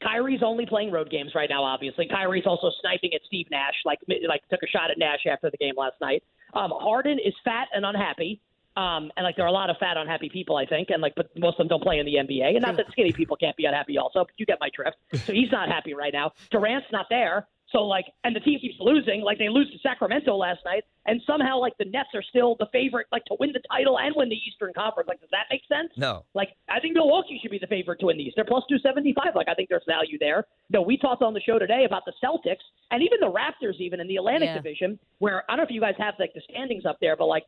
Kyrie's 0.02 0.42
only 0.44 0.66
playing 0.66 0.90
road 0.90 1.08
games 1.10 1.30
right 1.36 1.48
now. 1.48 1.62
Obviously, 1.62 2.08
Kyrie's 2.08 2.44
also 2.44 2.72
sniping 2.80 3.14
at 3.14 3.20
Steve 3.28 3.46
Nash. 3.52 3.74
Like, 3.86 4.00
like 4.28 4.42
took 4.50 4.60
a 4.64 4.66
shot 4.66 4.90
at 4.90 4.98
Nash 4.98 5.20
after 5.30 5.48
the 5.48 5.56
game 5.56 5.74
last 5.76 5.94
night. 6.00 6.24
Um, 6.52 6.72
Harden 6.74 7.20
is 7.24 7.32
fat 7.44 7.68
and 7.72 7.86
unhappy. 7.86 8.40
Um, 8.76 9.12
and 9.16 9.22
like 9.22 9.36
there 9.36 9.44
are 9.44 9.48
a 9.48 9.52
lot 9.52 9.70
of 9.70 9.76
fat, 9.78 9.96
unhappy 9.96 10.28
people, 10.28 10.56
I 10.56 10.66
think, 10.66 10.90
and 10.90 11.00
like, 11.00 11.14
but 11.14 11.30
most 11.38 11.54
of 11.54 11.58
them 11.58 11.68
don't 11.68 11.82
play 11.82 12.00
in 12.00 12.06
the 12.06 12.16
NBA. 12.16 12.56
And 12.56 12.62
not 12.62 12.76
that 12.76 12.86
skinny 12.90 13.12
people 13.12 13.36
can't 13.36 13.56
be 13.56 13.66
unhappy, 13.66 13.96
also, 13.96 14.24
but 14.24 14.32
you 14.36 14.44
get 14.44 14.58
my 14.60 14.70
drift. 14.74 14.96
So 15.24 15.32
he's 15.32 15.52
not 15.52 15.68
happy 15.68 15.94
right 15.94 16.12
now. 16.12 16.32
Durant's 16.50 16.88
not 16.90 17.06
there. 17.08 17.46
So 17.74 17.82
like, 17.82 18.06
and 18.22 18.36
the 18.36 18.40
team 18.40 18.60
keeps 18.60 18.76
losing. 18.78 19.22
Like 19.22 19.38
they 19.38 19.48
lose 19.48 19.68
to 19.72 19.78
Sacramento 19.82 20.36
last 20.36 20.60
night, 20.64 20.84
and 21.06 21.20
somehow 21.26 21.58
like 21.58 21.72
the 21.76 21.86
Nets 21.86 22.10
are 22.14 22.22
still 22.22 22.54
the 22.60 22.66
favorite, 22.72 23.08
like 23.10 23.24
to 23.24 23.36
win 23.40 23.50
the 23.52 23.60
title 23.68 23.98
and 23.98 24.14
win 24.16 24.28
the 24.28 24.38
Eastern 24.48 24.72
Conference. 24.72 25.08
Like, 25.08 25.20
does 25.20 25.30
that 25.32 25.46
make 25.50 25.62
sense? 25.68 25.90
No. 25.96 26.24
Like, 26.34 26.50
I 26.70 26.78
think 26.78 26.94
Milwaukee 26.94 27.38
should 27.42 27.50
be 27.50 27.58
the 27.58 27.66
favorite 27.66 27.98
to 28.00 28.06
win 28.06 28.16
the 28.16 28.22
East. 28.22 28.36
They're 28.36 28.44
plus 28.44 28.62
275. 28.68 29.34
Like, 29.34 29.48
I 29.48 29.54
think 29.54 29.68
there's 29.68 29.82
value 29.88 30.18
there. 30.20 30.46
No, 30.70 30.82
we 30.82 30.96
talked 30.96 31.22
on 31.22 31.34
the 31.34 31.40
show 31.40 31.58
today 31.58 31.84
about 31.84 32.04
the 32.06 32.12
Celtics 32.22 32.62
and 32.92 33.02
even 33.02 33.18
the 33.20 33.26
Raptors, 33.32 33.80
even 33.80 33.98
in 33.98 34.06
the 34.06 34.16
Atlantic 34.16 34.50
Yeah. 34.50 34.54
Division, 34.54 34.98
where 35.18 35.42
I 35.48 35.56
don't 35.56 35.58
know 35.58 35.62
if 35.64 35.70
you 35.70 35.80
guys 35.80 35.94
have 35.98 36.14
like 36.20 36.32
the 36.32 36.42
standings 36.48 36.86
up 36.86 36.98
there, 37.00 37.16
but 37.16 37.26
like 37.26 37.44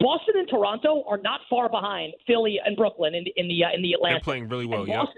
Boston 0.00 0.36
and 0.38 0.48
Toronto 0.48 1.04
are 1.06 1.18
not 1.18 1.40
far 1.50 1.68
behind 1.68 2.14
Philly 2.26 2.58
and 2.64 2.76
Brooklyn 2.76 3.14
in 3.14 3.24
the 3.24 3.32
in 3.36 3.46
the 3.46 3.62
uh, 3.62 3.74
in 3.74 3.82
the 3.82 3.92
Atlantic. 3.92 4.22
They're 4.22 4.32
playing 4.32 4.48
really 4.48 4.66
well. 4.66 4.80
and, 4.80 4.88
Yep. 4.88 5.08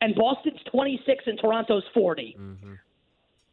And 0.00 0.14
Boston's 0.14 0.60
26 0.70 1.24
and 1.26 1.38
Toronto's 1.40 1.82
40. 1.92 2.36
Mm-hmm. 2.38 2.72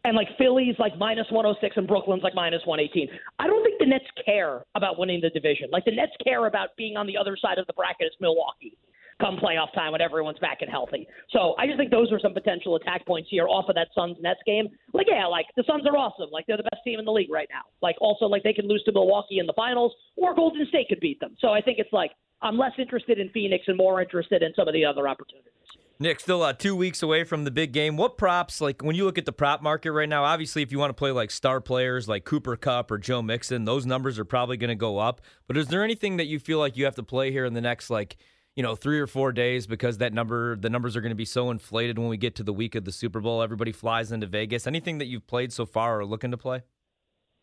And 0.06 0.16
like 0.16 0.28
Philly's 0.38 0.76
like 0.78 0.96
minus 1.00 1.26
106 1.32 1.78
and 1.78 1.88
Brooklyn's 1.88 2.22
like 2.22 2.36
minus 2.36 2.62
118. 2.66 3.10
I 3.40 3.48
don't 3.48 3.64
think 3.64 3.80
the 3.80 3.88
Nets 3.88 4.06
care 4.24 4.64
about 4.76 5.00
winning 5.00 5.20
the 5.20 5.32
division. 5.32 5.68
Like 5.72 5.84
the 5.84 5.96
Nets 5.96 6.12
care 6.24 6.46
about 6.46 6.78
being 6.78 6.96
on 6.96 7.08
the 7.08 7.18
other 7.18 7.36
side 7.36 7.58
of 7.58 7.66
the 7.66 7.74
bracket 7.74 8.06
as 8.06 8.12
Milwaukee 8.22 8.78
come 9.20 9.38
playoff 9.38 9.74
time 9.74 9.94
when 9.94 10.02
everyone's 10.02 10.38
back 10.38 10.60
and 10.62 10.70
healthy. 10.70 11.08
So 11.32 11.56
I 11.58 11.66
just 11.66 11.80
think 11.80 11.90
those 11.90 12.12
are 12.12 12.20
some 12.20 12.36
potential 12.36 12.76
attack 12.76 13.04
points 13.08 13.30
here 13.32 13.48
off 13.48 13.66
of 13.68 13.74
that 13.76 13.88
Suns 13.96 14.18
Nets 14.22 14.42
game. 14.46 14.68
Like 14.94 15.08
yeah, 15.10 15.26
like 15.26 15.48
the 15.58 15.64
Suns 15.66 15.88
are 15.88 15.98
awesome. 15.98 16.30
Like 16.32 16.46
they're 16.46 16.58
the 16.58 16.70
best 16.70 16.84
team 16.84 17.00
in 17.00 17.06
the 17.06 17.12
league 17.12 17.32
right 17.32 17.48
now. 17.50 17.64
Like 17.82 17.96
also 18.00 18.26
like 18.26 18.44
they 18.44 18.54
can 18.54 18.68
lose 18.68 18.84
to 18.84 18.92
Milwaukee 18.92 19.40
in 19.40 19.48
the 19.48 19.54
finals 19.54 19.92
or 20.18 20.36
Golden 20.36 20.68
State 20.68 20.90
could 20.90 21.00
beat 21.00 21.20
them. 21.20 21.36
So 21.40 21.50
I 21.50 21.62
think 21.62 21.80
it's 21.80 21.94
like 21.94 22.12
I'm 22.44 22.60
less 22.60 22.74
interested 22.78 23.18
in 23.18 23.30
Phoenix 23.30 23.64
and 23.68 23.76
more 23.76 24.04
interested 24.04 24.44
in 24.44 24.54
some 24.56 24.68
of 24.68 24.76
the 24.76 24.86
other 24.86 25.08
opportunities. 25.08 25.52
Nick, 25.98 26.20
still 26.20 26.44
uh, 26.44 26.52
two 26.52 26.76
weeks 26.76 27.02
away 27.02 27.24
from 27.24 27.46
the 27.46 27.52
big 27.52 27.72
game. 27.72 27.96
What 27.96 28.18
props, 28.18 28.60
like 28.60 28.82
when 28.82 28.96
you 28.96 29.06
look 29.06 29.18
at 29.18 29.26
the 29.26 29.32
prop 29.32 29.62
market 29.62 29.94
right 29.94 30.10
now, 30.10 30.26
obviously 30.26 30.62
if 30.62 30.72
you 30.72 30.78
want 30.78 30.90
to 30.90 30.94
play 30.94 31.12
like 31.12 31.32
star 31.32 31.62
players 31.62 32.08
like 32.10 32.26
Cooper 32.26 32.58
Kupp 32.58 32.92
or 32.92 32.98
Joe 32.98 33.22
Mixon, 33.22 33.64
those 33.64 33.86
numbers 33.86 34.20
are 34.20 34.26
probably 34.26 34.58
going 34.58 34.70
to 34.70 34.76
go 34.76 34.98
up. 34.98 35.22
But 35.48 35.56
is 35.56 35.68
there 35.68 35.84
anything 35.84 36.18
that 36.18 36.26
you 36.26 36.40
feel 36.40 36.60
like 36.60 36.76
you 36.76 36.84
have 36.84 36.96
to 36.96 37.04
play 37.04 37.32
here 37.32 37.46
in 37.46 37.54
the 37.54 37.62
next 37.62 37.90
like, 37.90 38.18
you 38.58 38.64
know, 38.64 38.76
three 38.76 39.00
or 39.00 39.08
four 39.08 39.32
days 39.32 39.68
because 39.68 40.00
that 40.00 40.14
number, 40.14 40.58
the 40.58 40.70
numbers 40.70 40.98
are 40.98 41.02
going 41.02 41.12
to 41.12 41.16
be 41.16 41.26
so 41.26 41.50
inflated 41.50 41.98
when 41.98 42.10
we 42.10 42.18
get 42.18 42.36
to 42.36 42.44
the 42.44 42.54
week 42.54 42.76
of 42.76 42.84
the 42.84 42.92
Super 42.92 43.22
Bowl? 43.22 43.42
Everybody 43.42 43.72
flies 43.72 44.12
into 44.12 44.28
Vegas. 44.28 44.68
Anything 44.68 44.98
that 44.98 45.06
you've 45.06 45.28
played 45.28 45.54
so 45.54 45.66
far 45.66 46.00
or 46.00 46.06
looking 46.06 46.32
to 46.32 46.38
play? 46.38 46.64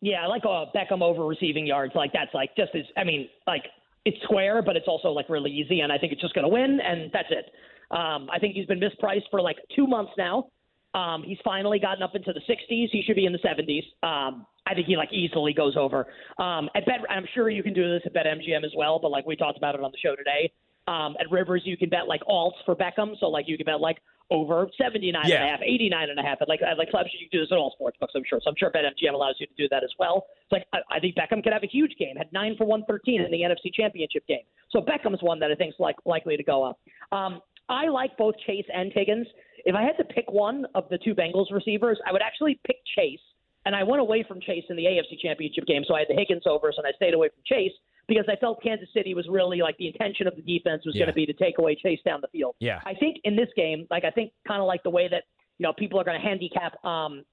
Yeah, 0.01 0.23
I 0.23 0.27
like 0.27 0.43
uh, 0.43 0.65
Beckham 0.75 1.01
over 1.01 1.25
receiving 1.25 1.65
yards. 1.65 1.93
Like 1.95 2.11
that's 2.13 2.33
like 2.33 2.55
just 2.55 2.75
as 2.75 2.83
I 2.97 3.03
mean, 3.03 3.29
like 3.47 3.63
it's 4.05 4.21
square, 4.23 4.61
but 4.61 4.75
it's 4.75 4.87
also 4.87 5.07
like 5.09 5.29
really 5.29 5.49
easy, 5.49 5.79
and 5.79 5.91
I 5.91 5.97
think 5.97 6.11
it's 6.11 6.21
just 6.21 6.33
going 6.33 6.43
to 6.43 6.53
win, 6.53 6.79
and 6.83 7.09
that's 7.13 7.29
it. 7.31 7.45
Um, 7.93 8.27
I 8.31 8.39
think 8.39 8.55
he's 8.55 8.65
been 8.65 8.79
mispriced 8.79 9.29
for 9.29 9.41
like 9.41 9.57
two 9.75 9.87
months 9.87 10.11
now. 10.17 10.47
Um, 10.93 11.23
he's 11.25 11.37
finally 11.43 11.79
gotten 11.79 12.03
up 12.03 12.15
into 12.15 12.33
the 12.33 12.41
60s. 12.41 12.89
He 12.91 13.03
should 13.05 13.15
be 13.15 13.25
in 13.25 13.33
the 13.33 13.39
70s. 13.39 13.83
Um, 14.07 14.45
I 14.65 14.73
think 14.73 14.87
he 14.87 14.95
like 14.95 15.11
easily 15.11 15.53
goes 15.53 15.75
over. 15.75 16.07
Um, 16.37 16.69
at 16.75 16.85
Bet, 16.85 16.99
I'm 17.09 17.25
sure 17.33 17.49
you 17.49 17.63
can 17.63 17.73
do 17.73 17.89
this 17.91 18.01
at 18.05 18.13
BetMGM 18.13 18.63
as 18.63 18.71
well, 18.75 18.99
but 18.99 19.09
like 19.09 19.25
we 19.25 19.35
talked 19.35 19.57
about 19.57 19.75
it 19.75 19.81
on 19.81 19.91
the 19.91 19.97
show 19.97 20.15
today. 20.15 20.51
Um, 20.87 21.15
at 21.19 21.31
Rivers, 21.31 21.61
you 21.65 21.77
can 21.77 21.89
bet 21.89 22.07
like 22.07 22.21
alts 22.29 22.59
for 22.65 22.75
Beckham, 22.75 23.17
so 23.19 23.27
like 23.27 23.47
you 23.47 23.57
can 23.57 23.65
bet 23.65 23.79
like 23.79 23.97
over 24.31 24.67
79 24.77 25.23
and 25.23 25.33
a 25.33 25.37
half, 25.37 25.59
89 25.61 26.09
and 26.09 26.19
a 26.19 26.23
half. 26.23 26.39
And 26.39 26.47
like, 26.47 26.61
at, 26.61 26.77
like 26.77 26.89
clubs, 26.89 27.09
you 27.13 27.27
can 27.27 27.37
do 27.37 27.43
this 27.43 27.51
at 27.51 27.57
all 27.57 27.71
sports 27.71 27.97
books, 27.99 28.13
I'm 28.15 28.23
sure. 28.27 28.39
So 28.43 28.49
I'm 28.49 28.55
sure 28.57 28.71
BetMGM 28.71 29.13
allows 29.13 29.35
you 29.39 29.47
to 29.47 29.53
do 29.57 29.67
that 29.69 29.83
as 29.83 29.91
well. 29.99 30.25
It's 30.43 30.51
like, 30.51 30.65
I, 30.73 30.97
I 30.97 30.99
think 30.99 31.15
Beckham 31.15 31.43
could 31.43 31.53
have 31.53 31.63
a 31.63 31.67
huge 31.67 31.95
game, 31.99 32.15
had 32.15 32.31
nine 32.33 32.55
for 32.57 32.65
113 32.65 33.21
in 33.21 33.31
the 33.31 33.41
NFC 33.41 33.73
Championship 33.73 34.25
game. 34.27 34.43
So 34.71 34.81
Beckham's 34.81 35.21
one 35.21 35.39
that 35.39 35.51
I 35.51 35.55
think 35.55 35.69
is 35.69 35.79
like, 35.79 35.97
likely 36.05 36.37
to 36.37 36.43
go 36.43 36.63
up. 36.63 36.79
Um, 37.11 37.41
I 37.69 37.87
like 37.87 38.15
both 38.17 38.35
Chase 38.45 38.65
and 38.73 38.91
Higgins. 38.93 39.27
If 39.65 39.75
I 39.75 39.81
had 39.83 39.97
to 39.97 40.03
pick 40.03 40.29
one 40.31 40.65
of 40.75 40.89
the 40.89 40.97
two 40.97 41.15
Bengals 41.15 41.51
receivers, 41.51 41.97
I 42.05 42.11
would 42.11 42.21
actually 42.21 42.59
pick 42.65 42.77
Chase. 42.95 43.19
And 43.65 43.73
I 43.75 43.83
went 43.83 44.01
away 44.01 44.25
from 44.27 44.41
Chase 44.41 44.65
in 44.69 44.75
the 44.75 44.83
AFC 44.83 45.17
Championship 45.21 45.65
game, 45.65 45.83
so 45.87 45.95
I 45.95 45.99
had 45.99 46.09
the 46.09 46.15
Higgins 46.15 46.43
overs, 46.45 46.75
and 46.77 46.85
I 46.85 46.91
stayed 46.97 47.13
away 47.13 47.29
from 47.29 47.41
Chase 47.45 47.71
because 48.09 48.25
I 48.27 48.35
felt 48.35 48.61
Kansas 48.61 48.89
City 48.93 49.13
was 49.13 49.25
really 49.29 49.61
like 49.61 49.77
the 49.77 49.87
intention 49.87 50.27
of 50.27 50.35
the 50.35 50.41
defense 50.41 50.85
was 50.85 50.95
Yeah. 50.95 51.05
going 51.05 51.07
to 51.07 51.13
be 51.13 51.25
to 51.25 51.33
take 51.33 51.57
away 51.59 51.75
Chase 51.75 51.99
down 52.03 52.19
the 52.19 52.27
field. 52.27 52.55
Yeah. 52.59 52.81
I 52.85 52.93
think 52.93 53.17
in 53.23 53.37
this 53.37 53.47
game, 53.55 53.87
like 53.89 54.03
I 54.03 54.11
think 54.11 54.33
kind 54.45 54.59
of 54.61 54.67
like 54.67 54.83
the 54.83 54.89
way 54.89 55.07
that 55.07 55.23
you 55.59 55.63
know 55.63 55.71
people 55.71 55.97
are 55.97 56.03
going 56.03 56.19
to 56.19 56.27
handicap 56.27 56.83
um, 56.83 57.23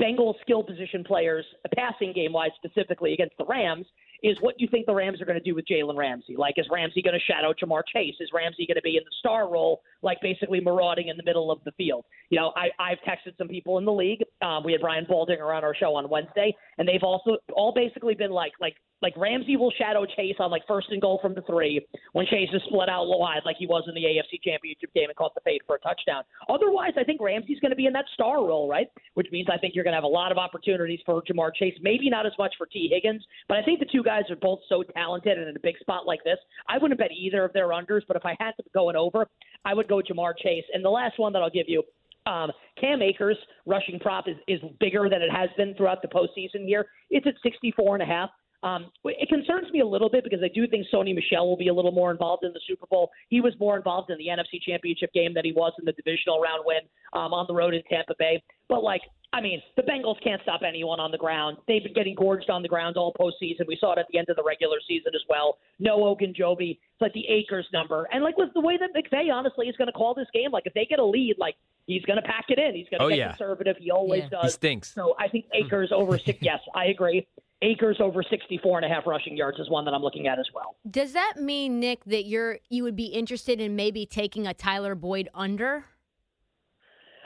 Bengals 0.00 0.40
skill 0.40 0.62
position 0.62 1.04
players, 1.04 1.44
passing 1.76 2.14
game 2.14 2.32
wise 2.32 2.50
specifically 2.56 3.12
against 3.12 3.36
the 3.36 3.44
Rams, 3.44 3.86
is 4.24 4.38
what 4.40 4.54
you 4.58 4.66
think 4.66 4.86
the 4.86 4.94
Rams 4.94 5.20
are 5.20 5.26
going 5.26 5.38
to 5.38 5.44
do 5.44 5.54
with 5.54 5.66
Jalen 5.66 5.96
Ramsey. 5.96 6.34
Like, 6.34 6.54
is 6.56 6.66
Ramsey 6.72 7.02
going 7.02 7.12
to 7.12 7.20
shadow 7.20 7.52
Ja'Marr 7.52 7.82
Chase? 7.92 8.14
Is 8.20 8.30
Ramsey 8.32 8.66
going 8.66 8.76
to 8.76 8.82
be 8.82 8.96
in 8.96 9.02
the 9.04 9.14
star 9.18 9.50
role, 9.50 9.82
like 10.00 10.18
basically 10.22 10.60
marauding 10.60 11.08
in 11.08 11.18
the 11.18 11.22
middle 11.24 11.52
of 11.52 11.58
the 11.66 11.72
field? 11.72 12.06
You 12.30 12.40
know, 12.40 12.54
I, 12.56 12.68
I've 12.82 12.98
texted 13.06 13.36
some 13.36 13.48
people 13.48 13.76
in 13.76 13.84
the 13.84 13.92
league. 13.92 14.24
Um, 14.40 14.64
we 14.64 14.72
had 14.72 14.80
Brian 14.80 15.04
Baldinger 15.04 15.54
on 15.54 15.62
our 15.62 15.74
show 15.74 15.94
on 15.94 16.08
Wednesday, 16.08 16.56
and 16.78 16.88
they've 16.88 17.02
also 17.02 17.36
all 17.52 17.74
basically 17.74 18.14
been 18.14 18.30
like, 18.30 18.52
like 18.62 18.76
like 19.02 19.16
Ramsey 19.16 19.56
will 19.56 19.72
shadow 19.72 20.04
Chase 20.06 20.36
on 20.38 20.50
like 20.50 20.62
first 20.66 20.88
and 20.90 21.00
goal 21.00 21.18
from 21.20 21.34
the 21.34 21.42
three 21.42 21.86
when 22.12 22.26
Chase 22.26 22.48
is 22.52 22.62
split 22.66 22.88
out 22.88 23.06
wide 23.06 23.42
like 23.44 23.56
he 23.58 23.66
was 23.66 23.84
in 23.88 23.94
the 23.94 24.02
AFC 24.02 24.42
Championship 24.42 24.92
game 24.94 25.08
and 25.08 25.16
caught 25.16 25.34
the 25.34 25.40
fade 25.44 25.60
for 25.66 25.76
a 25.76 25.80
touchdown. 25.80 26.22
Otherwise, 26.48 26.92
I 26.96 27.04
think 27.04 27.20
Ramsey's 27.20 27.60
going 27.60 27.70
to 27.70 27.76
be 27.76 27.86
in 27.86 27.92
that 27.92 28.06
star 28.14 28.38
role, 28.38 28.68
right? 28.68 28.88
Which 29.14 29.28
means 29.30 29.48
I 29.52 29.58
think 29.58 29.74
you're 29.74 29.84
going 29.84 29.92
to 29.92 29.98
have 29.98 30.04
a 30.04 30.06
lot 30.06 30.32
of 30.32 30.38
opportunities 30.38 31.00
for 31.04 31.22
Ja'Marr 31.22 31.54
Chase. 31.54 31.74
Maybe 31.80 32.08
not 32.08 32.26
as 32.26 32.32
much 32.38 32.54
for 32.56 32.66
Tee 32.66 32.88
Higgins, 32.92 33.24
but 33.48 33.58
I 33.58 33.62
think 33.62 33.80
the 33.80 33.86
two 33.86 34.02
guys 34.02 34.24
are 34.30 34.36
both 34.36 34.60
so 34.68 34.82
talented 34.82 35.38
and 35.38 35.48
in 35.48 35.56
a 35.56 35.60
big 35.60 35.78
spot 35.78 36.06
like 36.06 36.22
this. 36.24 36.38
I 36.68 36.78
wouldn't 36.78 36.98
bet 36.98 37.10
either 37.12 37.44
of 37.44 37.52
their 37.52 37.68
unders, 37.68 38.02
but 38.06 38.16
if 38.16 38.24
I 38.24 38.36
had 38.40 38.52
to 38.52 38.64
go 38.72 38.90
an 38.90 38.96
over, 38.96 39.26
I 39.64 39.74
would 39.74 39.88
go 39.88 40.00
Ja'Marr 40.00 40.34
Chase. 40.38 40.64
And 40.72 40.84
the 40.84 40.90
last 40.90 41.18
one 41.18 41.32
that 41.32 41.42
I'll 41.42 41.50
give 41.50 41.66
you 41.68 41.82
um, 42.26 42.50
Cam 42.80 43.02
Akers 43.02 43.36
rushing 43.66 43.98
prop 43.98 44.28
is, 44.28 44.36
is 44.48 44.60
bigger 44.80 45.08
than 45.10 45.20
it 45.20 45.30
has 45.30 45.50
been 45.56 45.74
throughout 45.74 46.02
the 46.02 46.08
postseason 46.08 46.66
here. 46.66 46.86
It's 47.10 47.26
at 47.26 47.34
64 47.42 47.96
and 47.96 48.02
a 48.02 48.06
half. 48.06 48.30
Um, 48.64 48.86
it 49.04 49.28
concerns 49.28 49.70
me 49.72 49.80
a 49.80 49.86
little 49.86 50.08
bit 50.08 50.24
because 50.24 50.40
I 50.42 50.48
do 50.48 50.66
think 50.66 50.86
Sony 50.92 51.14
Michel 51.14 51.46
will 51.46 51.56
be 51.56 51.68
a 51.68 51.74
little 51.74 51.92
more 51.92 52.10
involved 52.10 52.44
in 52.44 52.52
the 52.54 52.60
Super 52.66 52.86
Bowl. 52.86 53.10
He 53.28 53.42
was 53.42 53.52
more 53.60 53.76
involved 53.76 54.10
in 54.10 54.16
the 54.16 54.28
NFC 54.28 54.60
Championship 54.66 55.12
game 55.12 55.34
than 55.34 55.44
he 55.44 55.52
was 55.52 55.72
in 55.78 55.84
the 55.84 55.92
divisional 55.92 56.40
round 56.40 56.62
win 56.64 56.80
um, 57.12 57.34
on 57.34 57.44
the 57.46 57.54
road 57.54 57.74
in 57.74 57.82
Tampa 57.90 58.14
Bay. 58.18 58.42
But 58.70 58.82
like, 58.82 59.02
I 59.34 59.42
mean, 59.42 59.60
the 59.76 59.82
Bengals 59.82 60.16
can't 60.24 60.40
stop 60.42 60.62
anyone 60.66 60.98
on 60.98 61.10
the 61.10 61.18
ground. 61.18 61.58
They've 61.68 61.82
been 61.82 61.92
getting 61.92 62.14
gorged 62.14 62.48
on 62.48 62.62
the 62.62 62.68
ground 62.68 62.96
all 62.96 63.12
postseason. 63.20 63.66
We 63.66 63.76
saw 63.78 63.92
it 63.92 63.98
at 63.98 64.06
the 64.10 64.18
end 64.18 64.28
of 64.30 64.36
the 64.36 64.44
regular 64.44 64.78
season 64.88 65.12
as 65.14 65.22
well. 65.28 65.58
No 65.78 65.98
Ogunjobi. 65.98 66.70
It's 66.70 67.00
like 67.00 67.12
the 67.12 67.26
Akers 67.28 67.66
number. 67.72 68.08
And 68.12 68.24
like 68.24 68.38
with 68.38 68.54
the 68.54 68.60
way 68.60 68.78
that 68.78 68.90
McVay 68.94 69.30
honestly 69.30 69.66
is 69.66 69.76
going 69.76 69.88
to 69.88 69.92
call 69.92 70.14
this 70.14 70.28
game, 70.32 70.52
like 70.52 70.62
if 70.66 70.72
they 70.72 70.86
get 70.86 71.00
a 71.00 71.04
lead, 71.04 71.34
like 71.36 71.56
he's 71.86 72.02
going 72.04 72.16
to 72.16 72.22
pack 72.22 72.46
it 72.48 72.58
in. 72.58 72.74
He's 72.74 72.86
going 72.88 73.00
to 73.00 73.06
oh, 73.06 73.08
get 73.10 73.18
yeah. 73.18 73.28
conservative. 73.30 73.76
He 73.78 73.90
always 73.90 74.22
Yeah. 74.22 74.28
does. 74.40 74.44
He 74.44 74.50
stinks. 74.50 74.94
So 74.94 75.14
I 75.18 75.28
think 75.28 75.46
Akers 75.52 75.90
over 75.92 76.16
six. 76.16 76.38
Yes, 76.42 76.60
I 76.74 76.86
agree. 76.86 77.26
Akers 77.64 77.96
over 78.00 78.22
64 78.28 78.78
and 78.78 78.84
a 78.84 78.94
half 78.94 79.06
rushing 79.06 79.36
yards 79.36 79.58
is 79.58 79.68
one 79.70 79.84
that 79.86 79.94
I'm 79.94 80.02
looking 80.02 80.26
at 80.26 80.38
as 80.38 80.46
well. 80.54 80.76
Does 80.90 81.12
that 81.14 81.34
mean, 81.38 81.80
Nick, 81.80 82.04
that 82.04 82.26
you're 82.26 82.58
you 82.68 82.82
would 82.84 82.96
be 82.96 83.06
interested 83.06 83.60
in 83.60 83.74
maybe 83.74 84.04
taking 84.06 84.46
a 84.46 84.52
Tyler 84.54 84.94
Boyd 84.94 85.28
under? 85.34 85.84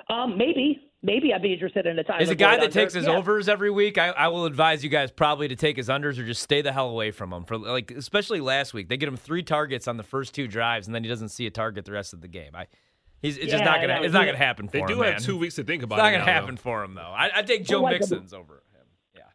Um, 0.08 0.38
maybe, 0.38 0.80
maybe 1.02 1.34
I'd 1.34 1.42
be 1.42 1.52
interested 1.52 1.86
in 1.86 1.98
a 1.98 2.04
Tyler 2.04 2.20
As 2.22 2.30
a 2.30 2.34
guy 2.34 2.52
Boyd 2.52 2.60
that 2.60 2.64
under. 2.66 2.74
takes 2.80 2.94
his 2.94 3.06
Yeah. 3.06 3.16
overs 3.16 3.48
every 3.48 3.70
week, 3.70 3.98
I, 3.98 4.08
I 4.08 4.28
will 4.28 4.46
advise 4.46 4.82
you 4.82 4.88
guys 4.90 5.10
probably 5.10 5.48
to 5.48 5.56
take 5.56 5.76
his 5.76 5.88
unders 5.88 6.18
or 6.18 6.24
just 6.24 6.42
stay 6.42 6.62
the 6.62 6.72
hell 6.72 6.88
away 6.88 7.10
from 7.10 7.32
him. 7.32 7.44
For 7.44 7.58
like, 7.58 7.90
especially 7.90 8.40
last 8.40 8.72
week, 8.72 8.88
they 8.88 8.96
get 8.96 9.08
him 9.08 9.16
three 9.16 9.42
targets 9.42 9.86
on 9.86 9.96
the 9.98 10.02
first 10.02 10.34
two 10.34 10.48
drives, 10.48 10.86
and 10.86 10.94
then 10.94 11.02
he 11.02 11.08
doesn't 11.10 11.28
see 11.28 11.46
a 11.46 11.50
target 11.50 11.84
the 11.84 11.92
rest 11.92 12.14
of 12.14 12.20
the 12.22 12.28
game. 12.28 12.52
I, 12.54 12.66
he's 13.20 13.36
it's 13.36 13.50
just 13.50 13.64
not 13.64 13.80
gonna 13.82 13.98
was 13.98 14.06
it's 14.06 14.14
not 14.14 14.24
gonna 14.24 14.38
happen 14.38 14.66
for 14.68 14.72
They 14.72 14.80
him. 14.80 14.86
do 14.86 14.96
man. 15.00 15.12
have 15.14 15.22
two 15.22 15.36
weeks 15.36 15.56
to 15.56 15.64
think 15.64 15.82
It's 15.82 15.84
about 15.84 15.96
not 15.98 16.08
it. 16.08 16.12
gonna 16.12 16.24
now, 16.26 16.32
happen 16.32 16.54
though. 16.54 16.60
for 16.62 16.84
him 16.84 16.94
though. 16.94 17.02
I, 17.02 17.30
I 17.36 17.42
take 17.42 17.64
Joe 17.66 17.82
Well, 17.82 17.92
like, 17.92 18.00
Mixon's 18.00 18.32
over 18.32 18.54
him. 18.54 18.60
Yeah. 18.67 18.67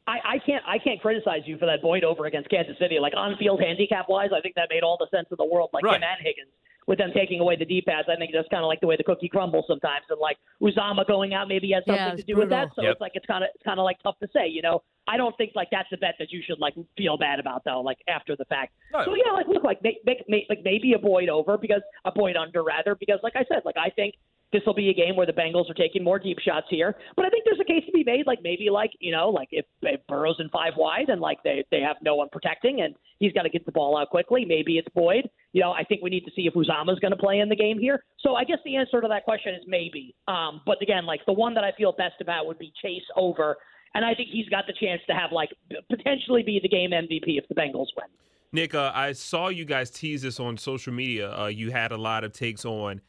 I, 0.06 0.36
I 0.36 0.40
can't 0.46 0.64
I 0.68 0.78
can't 0.80 1.00
criticize 1.02 1.44
you 1.46 1.58
for 1.58 1.66
that 1.66 1.82
Boyd 1.82 2.04
over 2.04 2.26
against 2.26 2.50
Kansas 2.50 2.78
City. 2.80 3.00
Like 3.00 3.14
on 3.16 3.36
field 3.38 3.62
handicap 3.62 4.08
wise, 4.10 4.30
I 4.36 4.42
think 4.42 4.56
that 4.56 4.68
made 4.70 4.84
all 4.84 4.98
the 5.00 5.08
sense 5.16 5.28
in 5.32 5.38
the 5.38 5.46
world. 5.46 5.70
Like 5.74 5.84
Right. 5.86 5.96
him 5.96 6.04
and 6.04 6.20
Higgins 6.26 6.52
with 6.86 6.98
them 6.98 7.12
taking 7.16 7.40
away 7.40 7.56
the 7.56 7.64
D 7.64 7.82
pass. 7.82 8.04
I 8.12 8.18
think 8.18 8.32
that's 8.34 8.48
kind 8.50 8.62
of 8.62 8.68
like 8.68 8.82
the 8.82 8.88
way 8.88 8.98
the 8.98 9.06
cookie 9.06 9.30
crumbles 9.30 9.64
sometimes. 9.68 10.04
And 10.10 10.20
like 10.20 10.36
Uzomah 10.62 11.08
going 11.08 11.34
out 11.34 11.48
maybe 11.48 11.72
has 11.72 11.84
something 11.88 12.20
it's 12.20 12.26
to 12.26 12.34
do 12.34 12.38
with 12.38 12.50
that. 12.50 12.70
So 12.76 12.82
Yep. 12.84 12.92
it's 12.92 13.02
like 13.02 13.12
it's 13.16 13.26
kind 13.26 13.46
of 13.46 13.50
it's 13.56 13.64
kind 13.64 13.80
of 13.80 13.86
like 13.86 13.98
tough 14.04 14.20
to 14.20 14.28
say. 14.34 14.48
You 14.50 14.62
know, 14.62 14.84
I 15.08 15.16
don't 15.16 15.36
think 15.38 15.54
like 15.56 15.70
that's 15.72 15.88
a 15.94 15.98
bet 15.98 16.16
that 16.20 16.34
you 16.34 16.42
should 16.46 16.60
like 16.60 16.74
feel 16.98 17.16
bad 17.18 17.40
about 17.40 17.64
though. 17.64 17.80
Like 17.80 18.00
after 18.10 18.36
the 18.36 18.46
fact. 18.46 18.74
No. 18.92 19.06
So 19.06 19.16
yeah, 19.16 19.32
like 19.32 19.48
look 19.48 19.64
like 19.64 19.82
make, 19.84 20.02
make, 20.06 20.28
make, 20.28 20.46
like 20.50 20.60
maybe 20.66 20.92
a 20.94 21.00
Boyd 21.00 21.30
over 21.30 21.58
because 21.58 21.82
a 22.04 22.12
Boyd 22.12 22.36
under 22.36 22.62
rather 22.62 22.96
because 22.96 23.20
like 23.24 23.38
I 23.38 23.46
said, 23.48 23.62
like 23.64 23.78
I 23.78 23.90
think 23.90 24.16
this 24.54 24.62
will 24.66 24.74
be 24.74 24.90
a 24.90 24.94
game 24.94 25.18
where 25.18 25.26
the 25.26 25.34
Bengals 25.34 25.70
are 25.70 25.74
taking 25.74 26.04
more 26.04 26.18
deep 26.18 26.38
shots 26.40 26.68
here. 26.70 26.96
But 27.18 27.26
I 27.26 27.30
think 27.30 27.44
there's 27.44 27.60
a 27.60 27.66
case 27.66 27.86
to 27.86 27.92
be 27.92 28.04
made, 28.06 28.26
like 28.26 28.40
maybe 28.42 28.70
like 28.70 28.92
you 29.00 29.12
know, 29.12 29.30
like 29.30 29.50
if, 29.52 29.66
if 29.82 30.00
Burrow's 30.08 30.38
in 30.40 30.48
five 30.50 30.74
wide 30.78 31.10
and 31.10 31.20
like 31.20 31.44
they 31.44 31.66
they 31.72 31.82
have 31.82 31.98
no 32.02 32.16
one 32.16 32.30
protecting 32.32 32.82
and 32.82 32.96
he's 33.20 33.34
got 33.34 33.42
to 33.44 33.50
get 33.50 33.66
the 33.66 33.72
ball 33.72 33.98
out 33.98 34.10
quickly, 34.10 34.46
maybe 34.46 34.78
it's 34.78 34.88
Boyd. 34.96 35.30
You 35.52 35.62
know, 35.62 35.72
I 35.72 35.84
think 35.84 36.02
we 36.02 36.10
need 36.10 36.26
to 36.26 36.32
see 36.36 36.44
if 36.48 36.54
Uzomah's 36.54 37.00
going 37.00 37.12
to 37.12 37.18
play 37.18 37.40
in 37.40 37.50
the 37.50 37.56
game 37.56 37.80
here. 37.80 38.04
So 38.20 38.36
I 38.36 38.44
guess 38.44 38.60
the 38.64 38.78
answer 38.78 39.02
to 39.02 39.08
that 39.10 39.26
question 39.26 39.54
is 39.56 39.62
maybe. 39.68 40.16
Um, 40.28 40.62
but 40.66 40.82
again, 40.82 41.06
like 41.06 41.22
the 41.26 41.34
one 41.34 41.54
that 41.56 41.64
I 41.64 41.72
feel 41.78 41.92
best 41.92 42.22
about 42.22 42.48
would 42.48 42.60
be 42.60 42.72
Chase 42.82 43.04
over. 43.18 43.58
And 43.96 44.04
I 44.04 44.16
think 44.16 44.30
he's 44.32 44.50
got 44.50 44.66
the 44.66 44.74
chance 44.80 45.02
to 45.08 45.14
have 45.14 45.32
like 45.32 45.50
potentially 45.90 46.44
be 46.44 46.60
the 46.62 46.70
game 46.70 46.92
MVP 46.92 47.38
if 47.38 47.48
the 47.48 47.56
Bengals 47.56 47.88
win. 47.96 48.08
Nick, 48.52 48.76
uh, 48.76 48.92
I 48.94 49.14
saw 49.14 49.48
you 49.48 49.66
guys 49.66 49.90
tease 49.90 50.22
this 50.22 50.40
on 50.40 50.58
social 50.58 50.94
media. 50.94 51.36
Uh, 51.36 51.48
you 51.48 51.72
had 51.72 51.92
a 51.92 51.98
lot 51.98 52.24
of 52.24 52.34
takes 52.34 52.66
on 52.66 53.02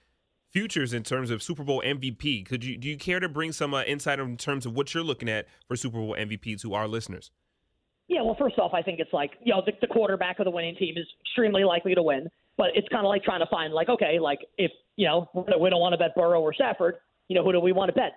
futures 0.55 0.93
in 0.93 1.03
terms 1.03 1.31
of 1.31 1.43
Super 1.43 1.65
Bowl 1.65 1.83
MVP. 1.85 2.47
Could 2.47 2.65
you 2.65 2.79
do 2.79 2.89
you 2.89 2.97
care 2.97 3.21
to 3.21 3.29
bring 3.29 3.53
some 3.53 3.75
uh, 3.75 3.83
insight 3.83 4.21
in 4.21 4.37
terms 4.37 4.65
of 4.65 4.73
what 4.73 4.95
you're 4.95 5.03
looking 5.03 5.29
at 5.29 5.47
for 5.67 5.77
Super 5.77 5.99
Bowl 5.99 6.17
MVP 6.19 6.61
to 6.63 6.73
our 6.75 6.89
listeners? 6.89 7.31
Yeah, 8.07 8.23
well, 8.23 8.37
first 8.39 8.59
off, 8.59 8.73
I 8.73 8.83
think 8.83 9.01
it's 9.01 9.13
like 9.13 9.33
you 9.43 9.53
know 9.53 9.63
the, 9.67 9.73
the 9.81 9.89
quarterback 9.89 10.39
of 10.39 10.45
the 10.45 10.51
winning 10.51 10.77
team 10.77 10.95
is 10.97 11.07
extremely 11.21 11.65
likely 11.65 11.95
to 11.95 12.03
win, 12.03 12.29
but 12.57 12.69
it's 12.75 12.89
kind 12.89 13.05
of 13.05 13.09
like 13.09 13.25
trying 13.25 13.41
to 13.41 13.47
find 13.51 13.75
like 13.75 13.89
okay, 13.89 14.19
like 14.21 14.39
if 14.57 14.71
you 14.97 15.07
know 15.07 15.29
we 15.35 15.69
don't 15.69 15.81
want 15.81 15.93
to 15.93 15.99
bet 15.99 16.15
Burrow 16.15 16.41
or 16.41 16.55
Stafford, 16.55 16.97
you 17.29 17.37
know 17.37 17.45
who 17.45 17.53
do 17.53 17.61
we 17.61 17.73
want 17.73 17.89
to 17.89 17.95
bet? 17.95 18.13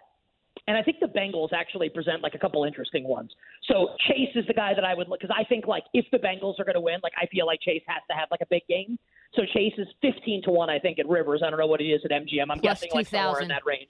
And 0.67 0.75
I 0.75 0.83
think 0.83 0.99
the 0.99 1.07
Bengals 1.07 1.53
actually 1.53 1.89
present 1.89 2.21
like 2.21 2.35
a 2.35 2.37
couple 2.37 2.65
interesting 2.65 3.05
ones. 3.05 3.31
So 3.69 3.95
Chase 4.07 4.35
is 4.35 4.45
the 4.47 4.53
guy 4.53 4.73
that 4.73 4.83
I 4.83 4.93
would 4.93 5.07
look 5.07 5.21
because 5.21 5.35
I 5.37 5.45
think 5.45 5.65
like 5.65 5.83
if 5.93 6.05
the 6.11 6.17
Bengals 6.17 6.59
are 6.59 6.65
going 6.65 6.75
to 6.75 6.81
win, 6.81 6.99
like 7.03 7.13
I 7.17 7.25
feel 7.27 7.45
like 7.45 7.61
Chase 7.61 7.83
has 7.87 8.01
to 8.11 8.15
have 8.15 8.27
like 8.31 8.41
a 8.41 8.45
big 8.49 8.63
game. 8.67 8.99
So 9.33 9.43
Chase 9.53 9.73
is 9.77 9.87
fifteen 10.01 10.43
to 10.43 10.51
one, 10.51 10.69
I 10.69 10.79
think, 10.79 10.99
at 10.99 11.07
Rivers. 11.07 11.41
I 11.45 11.49
don't 11.49 11.59
know 11.59 11.67
what 11.67 11.79
it 11.79 11.85
is 11.85 12.01
at 12.03 12.11
MGM. 12.11 12.43
I'm 12.49 12.59
Plus 12.59 12.81
guessing 12.81 12.89
like 12.93 13.07
somewhere 13.07 13.39
2,000. 13.39 13.43
in 13.43 13.47
that 13.49 13.65
range. 13.65 13.89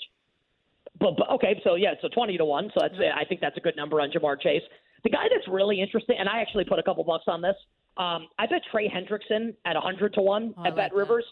But, 0.99 1.17
but 1.17 1.29
okay, 1.31 1.59
so 1.63 1.75
yeah, 1.75 1.93
so 2.01 2.09
twenty 2.09 2.37
to 2.37 2.45
one. 2.45 2.69
So 2.73 2.81
that's 2.81 2.95
I 3.15 3.25
think 3.25 3.41
that's 3.41 3.57
a 3.57 3.61
good 3.61 3.75
number 3.75 3.99
on 3.99 4.11
Ja'Marr 4.11 4.39
Chase. 4.39 4.63
The 5.03 5.09
guy 5.09 5.25
that's 5.33 5.47
really 5.47 5.81
interesting, 5.81 6.17
and 6.19 6.29
I 6.29 6.41
actually 6.41 6.65
put 6.65 6.79
a 6.79 6.83
couple 6.83 7.03
bucks 7.03 7.25
on 7.27 7.41
this. 7.41 7.55
Um, 7.97 8.27
I 8.37 8.45
bet 8.45 8.61
Trey 8.71 8.87
Hendrickson 8.89 9.55
at 9.65 9.75
hundred 9.75 10.13
to 10.13 10.21
one 10.21 10.53
Oh, 10.57 10.63
I 10.63 10.67
at 10.67 10.75
like 10.75 10.91
Bet 10.91 10.95
Rivers. 10.95 11.25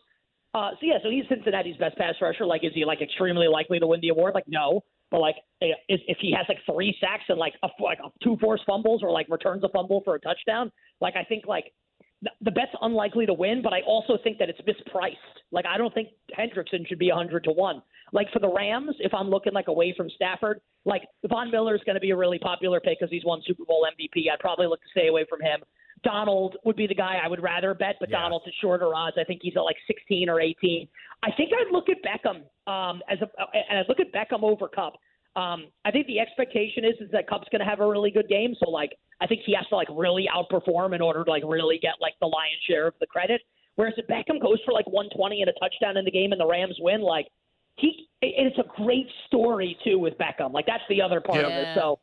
Uh, 0.55 0.71
so 0.71 0.77
yeah, 0.83 0.97
so 1.03 1.09
he's 1.09 1.25
Cincinnati's 1.27 1.75
best 1.77 1.97
pass 1.97 2.15
rusher. 2.21 2.45
Like, 2.45 2.63
is 2.63 2.71
he 2.73 2.85
like 2.85 3.01
extremely 3.01 3.47
likely 3.47 3.77
to 3.79 3.87
win 3.87 3.99
the 4.01 4.09
award? 4.09 4.33
Like, 4.33 4.47
no. 4.47 4.83
But 5.15 5.22
like, 5.22 5.36
if, 5.62 6.01
if 6.07 6.17
he 6.19 6.34
has 6.34 6.45
like 6.50 6.57
three 6.69 6.93
sacks 7.00 7.24
and 7.29 7.38
like 7.39 7.53
a, 7.63 7.69
like 7.81 8.00
two 8.22 8.36
forced 8.41 8.63
fumbles 8.67 9.01
or 9.01 9.12
like 9.12 9.27
returns 9.29 9.63
a 9.63 9.69
fumble 9.69 10.01
for 10.03 10.15
a 10.15 10.19
touchdown, 10.19 10.69
like 11.00 11.15
I 11.15 11.24
think 11.24 11.45
like 11.48 11.72
the- 12.22 12.51
bet's 12.51 12.74
unlikely 12.81 13.25
to 13.27 13.34
win. 13.34 13.62
But 13.62 13.72
I 13.72 13.79
also 13.88 14.17
think 14.22 14.39
that 14.39 14.50
it's 14.50 14.60
mispriced. 14.62 15.15
Like, 15.53 15.65
I 15.65 15.77
don't 15.77 15.93
think 15.93 16.10
Hendrickson 16.38 16.86
should 16.86 17.00
be 17.00 17.12
a 17.12 17.15
hundred 17.15 17.45
to 17.45 17.53
one. 17.53 17.81
Like 18.12 18.29
for 18.34 18.39
the 18.39 18.51
Rams, 18.51 18.93
if 19.00 19.13
I'm 19.13 19.29
looking 19.29 19.53
like 19.53 19.69
away 19.69 19.93
from 19.95 20.10
Stafford, 20.10 20.60
like 20.84 21.03
Von 21.29 21.50
Miller 21.50 21.75
is 21.75 21.81
going 21.86 21.95
to 21.95 22.01
be 22.01 22.12
a 22.12 22.17
really 22.17 22.38
popular 22.39 22.81
pick 22.81 23.00
because 23.00 23.10
he's 23.10 23.24
won 23.24 23.41
Super 23.48 23.63
Bowl 23.63 23.88
MVP. 23.98 24.25
I'd 24.29 24.39
probably 24.41 24.67
look 24.67 24.81
to 24.81 24.89
stay 24.91 25.07
away 25.07 25.25
from 25.29 25.39
him. 25.39 25.62
Donald 26.03 26.57
would 26.65 26.75
be 26.75 26.88
the 26.88 26.93
guy 26.93 27.19
I 27.24 27.27
would 27.29 27.41
rather 27.41 27.74
bet, 27.74 27.95
but 28.01 28.10
Yeah. 28.10 28.19
Donald's 28.22 28.45
at 28.48 28.53
shorter 28.62 28.93
odds. 28.93 29.15
I 29.17 29.24
think 29.24 29.39
he's 29.41 29.53
at 29.55 29.62
like 29.62 29.77
16 29.88 30.27
or 30.29 30.41
18. 30.41 30.88
I 31.24 31.31
think 31.31 31.51
I'd 31.57 31.72
look 31.72 31.86
at 31.89 31.98
Beckham 32.03 32.41
um, 32.72 33.01
as 33.10 33.17
a, 33.22 33.27
and 33.69 33.79
I'd 33.79 33.86
look 33.89 34.00
at 34.00 34.12
Beckham 34.13 34.43
over 34.43 34.67
Kupp. 34.67 34.93
Um, 35.36 35.68
I 35.84 35.92
think 35.92 36.08
the 36.08 36.20
expectation 36.20 36.86
is 36.86 36.96
is 37.01 37.12
that 37.12 37.27
Kupp's 37.27 37.48
going 37.51 37.60
to 37.60 37.65
have 37.65 37.82
a 37.82 37.88
really 37.88 38.12
good 38.12 38.30
game. 38.30 38.56
So 38.63 38.70
like, 38.70 38.98
I 39.20 39.27
think 39.27 39.42
he 39.46 39.54
has 39.54 39.68
to 39.68 39.75
like 39.75 39.89
really 39.92 40.27
outperform 40.34 40.96
in 40.96 41.01
order 41.01 41.24
to 41.24 41.30
like 41.30 41.44
really 41.46 41.77
get 41.82 41.94
like 42.00 42.13
the 42.22 42.27
lion's 42.27 42.62
share 42.68 42.88
of 42.88 42.94
the 43.00 43.08
credit. 43.08 43.42
Whereas 43.75 43.94
if 43.98 44.08
Beckham 44.08 44.42
goes 44.42 44.60
for 44.65 44.74
like 44.74 44.88
120 44.88 45.42
and 45.42 45.50
a 45.50 45.54
touchdown 45.60 45.98
in 45.98 46.06
the 46.06 46.12
game 46.12 46.32
and 46.32 46.39
the 46.39 46.48
Rams 46.48 46.77
win, 46.80 47.01
like 47.01 47.27
he, 47.75 48.08
it's 48.22 48.58
a 48.58 48.82
great 48.82 49.08
story 49.27 49.77
too 49.84 50.00
with 50.00 50.13
Beckham. 50.18 50.54
Like 50.54 50.65
that's 50.65 50.84
the 50.89 51.01
other 51.01 51.20
part 51.20 51.44
of 51.44 51.51
it. 51.51 51.68
So 51.75 52.00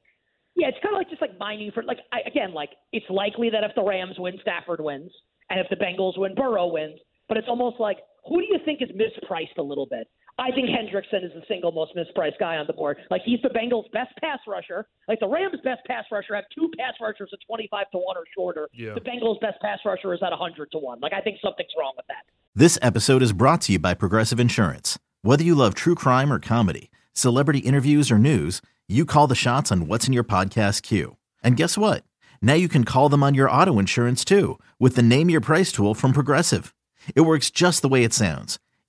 yeah, 0.54 0.68
it's 0.68 0.78
kind 0.82 0.94
of 0.94 0.98
like 0.98 1.08
just 1.08 1.22
like 1.22 1.38
mining 1.38 1.70
for 1.72 1.82
like 1.82 2.00
I, 2.12 2.20
again, 2.26 2.52
like 2.52 2.70
it's 2.92 3.08
likely 3.08 3.48
that 3.50 3.64
if 3.64 3.74
the 3.74 3.82
Rams 3.82 4.16
win, 4.18 4.38
Stafford 4.42 4.80
wins, 4.80 5.10
and 5.48 5.58
if 5.58 5.66
the 5.70 5.76
Bengals 5.76 6.18
win, 6.18 6.34
Burrow 6.34 6.66
wins. 6.66 6.98
But 7.28 7.38
it's 7.38 7.48
almost 7.48 7.80
like 7.80 7.98
who 8.28 8.40
do 8.40 8.46
you 8.48 8.58
think 8.64 8.82
is 8.82 8.90
mispriced 8.90 9.56
a 9.58 9.62
little 9.62 9.86
bit? 9.86 10.08
I 10.38 10.50
think 10.50 10.68
Hendrickson 10.68 11.24
is 11.24 11.32
the 11.34 11.42
single 11.46 11.72
most 11.72 11.94
mispriced 11.94 12.38
guy 12.40 12.56
on 12.56 12.66
the 12.66 12.72
board. 12.72 12.96
Like 13.10 13.22
he's 13.24 13.40
the 13.42 13.50
Bengals' 13.50 13.90
best 13.92 14.12
pass 14.20 14.38
rusher. 14.48 14.86
Like 15.06 15.20
the 15.20 15.28
Rams' 15.28 15.60
best 15.62 15.82
pass 15.86 16.04
rusher 16.10 16.34
have 16.34 16.44
two 16.54 16.70
pass 16.78 16.94
rushers 17.00 17.30
at 17.32 17.38
twenty 17.46 17.68
five 17.70 17.90
to 17.92 17.98
one 17.98 18.16
or 18.16 18.24
shorter. 18.34 18.68
Yeah. 18.72 18.94
The 18.94 19.00
Bengals' 19.00 19.40
best 19.40 19.60
pass 19.60 19.78
rusher 19.84 20.14
is 20.14 20.20
at 20.22 20.32
hundred 20.32 20.72
to 20.72 20.78
one. 20.78 21.00
Like 21.00 21.12
I 21.12 21.20
think 21.20 21.38
something's 21.42 21.70
wrong 21.78 21.92
with 21.96 22.06
that. 22.08 22.24
This 22.54 22.78
episode 22.82 23.22
is 23.22 23.32
brought 23.32 23.60
to 23.62 23.72
you 23.72 23.78
by 23.78 23.94
Progressive 23.94 24.40
Insurance. 24.40 24.98
Whether 25.22 25.44
you 25.44 25.54
love 25.54 25.74
true 25.74 25.94
crime 25.94 26.32
or 26.32 26.38
comedy, 26.40 26.90
celebrity 27.12 27.60
interviews 27.60 28.10
or 28.10 28.18
news, 28.18 28.62
you 28.88 29.04
call 29.04 29.26
the 29.26 29.34
shots 29.34 29.70
on 29.70 29.86
what's 29.86 30.06
in 30.06 30.12
your 30.12 30.24
podcast 30.24 30.82
queue. 30.82 31.16
And 31.42 31.56
guess 31.56 31.78
what? 31.78 32.04
Now 32.40 32.54
you 32.54 32.68
can 32.68 32.84
call 32.84 33.08
them 33.08 33.22
on 33.22 33.34
your 33.34 33.50
auto 33.50 33.78
insurance 33.78 34.24
too 34.24 34.58
with 34.80 34.96
the 34.96 35.02
Name 35.02 35.30
Your 35.30 35.40
Price 35.40 35.72
tool 35.72 35.94
from 35.94 36.12
Progressive. 36.12 36.74
It 37.14 37.22
works 37.22 37.50
just 37.50 37.82
the 37.82 37.88
way 37.88 38.02
it 38.02 38.12
sounds. 38.12 38.58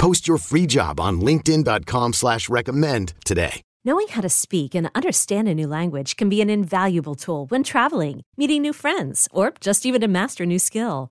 Post 0.00 0.26
your 0.26 0.38
free 0.38 0.64
job 0.64 0.98
on 0.98 1.20
linkedin.com 1.20 2.14
slash 2.14 2.48
recommend 2.48 3.12
today. 3.26 3.60
Knowing 3.84 4.08
how 4.08 4.22
to 4.22 4.30
speak 4.30 4.74
and 4.74 4.90
understand 4.94 5.46
a 5.46 5.54
new 5.54 5.66
language 5.66 6.16
can 6.16 6.30
be 6.30 6.40
an 6.40 6.48
invaluable 6.48 7.14
tool 7.14 7.44
when 7.50 7.62
traveling, 7.62 8.22
meeting 8.34 8.62
new 8.62 8.72
friends, 8.72 9.28
or 9.30 9.52
just 9.60 9.84
even 9.84 10.00
to 10.00 10.08
master 10.08 10.44
a 10.44 10.46
new 10.46 10.58
skill. 10.58 11.10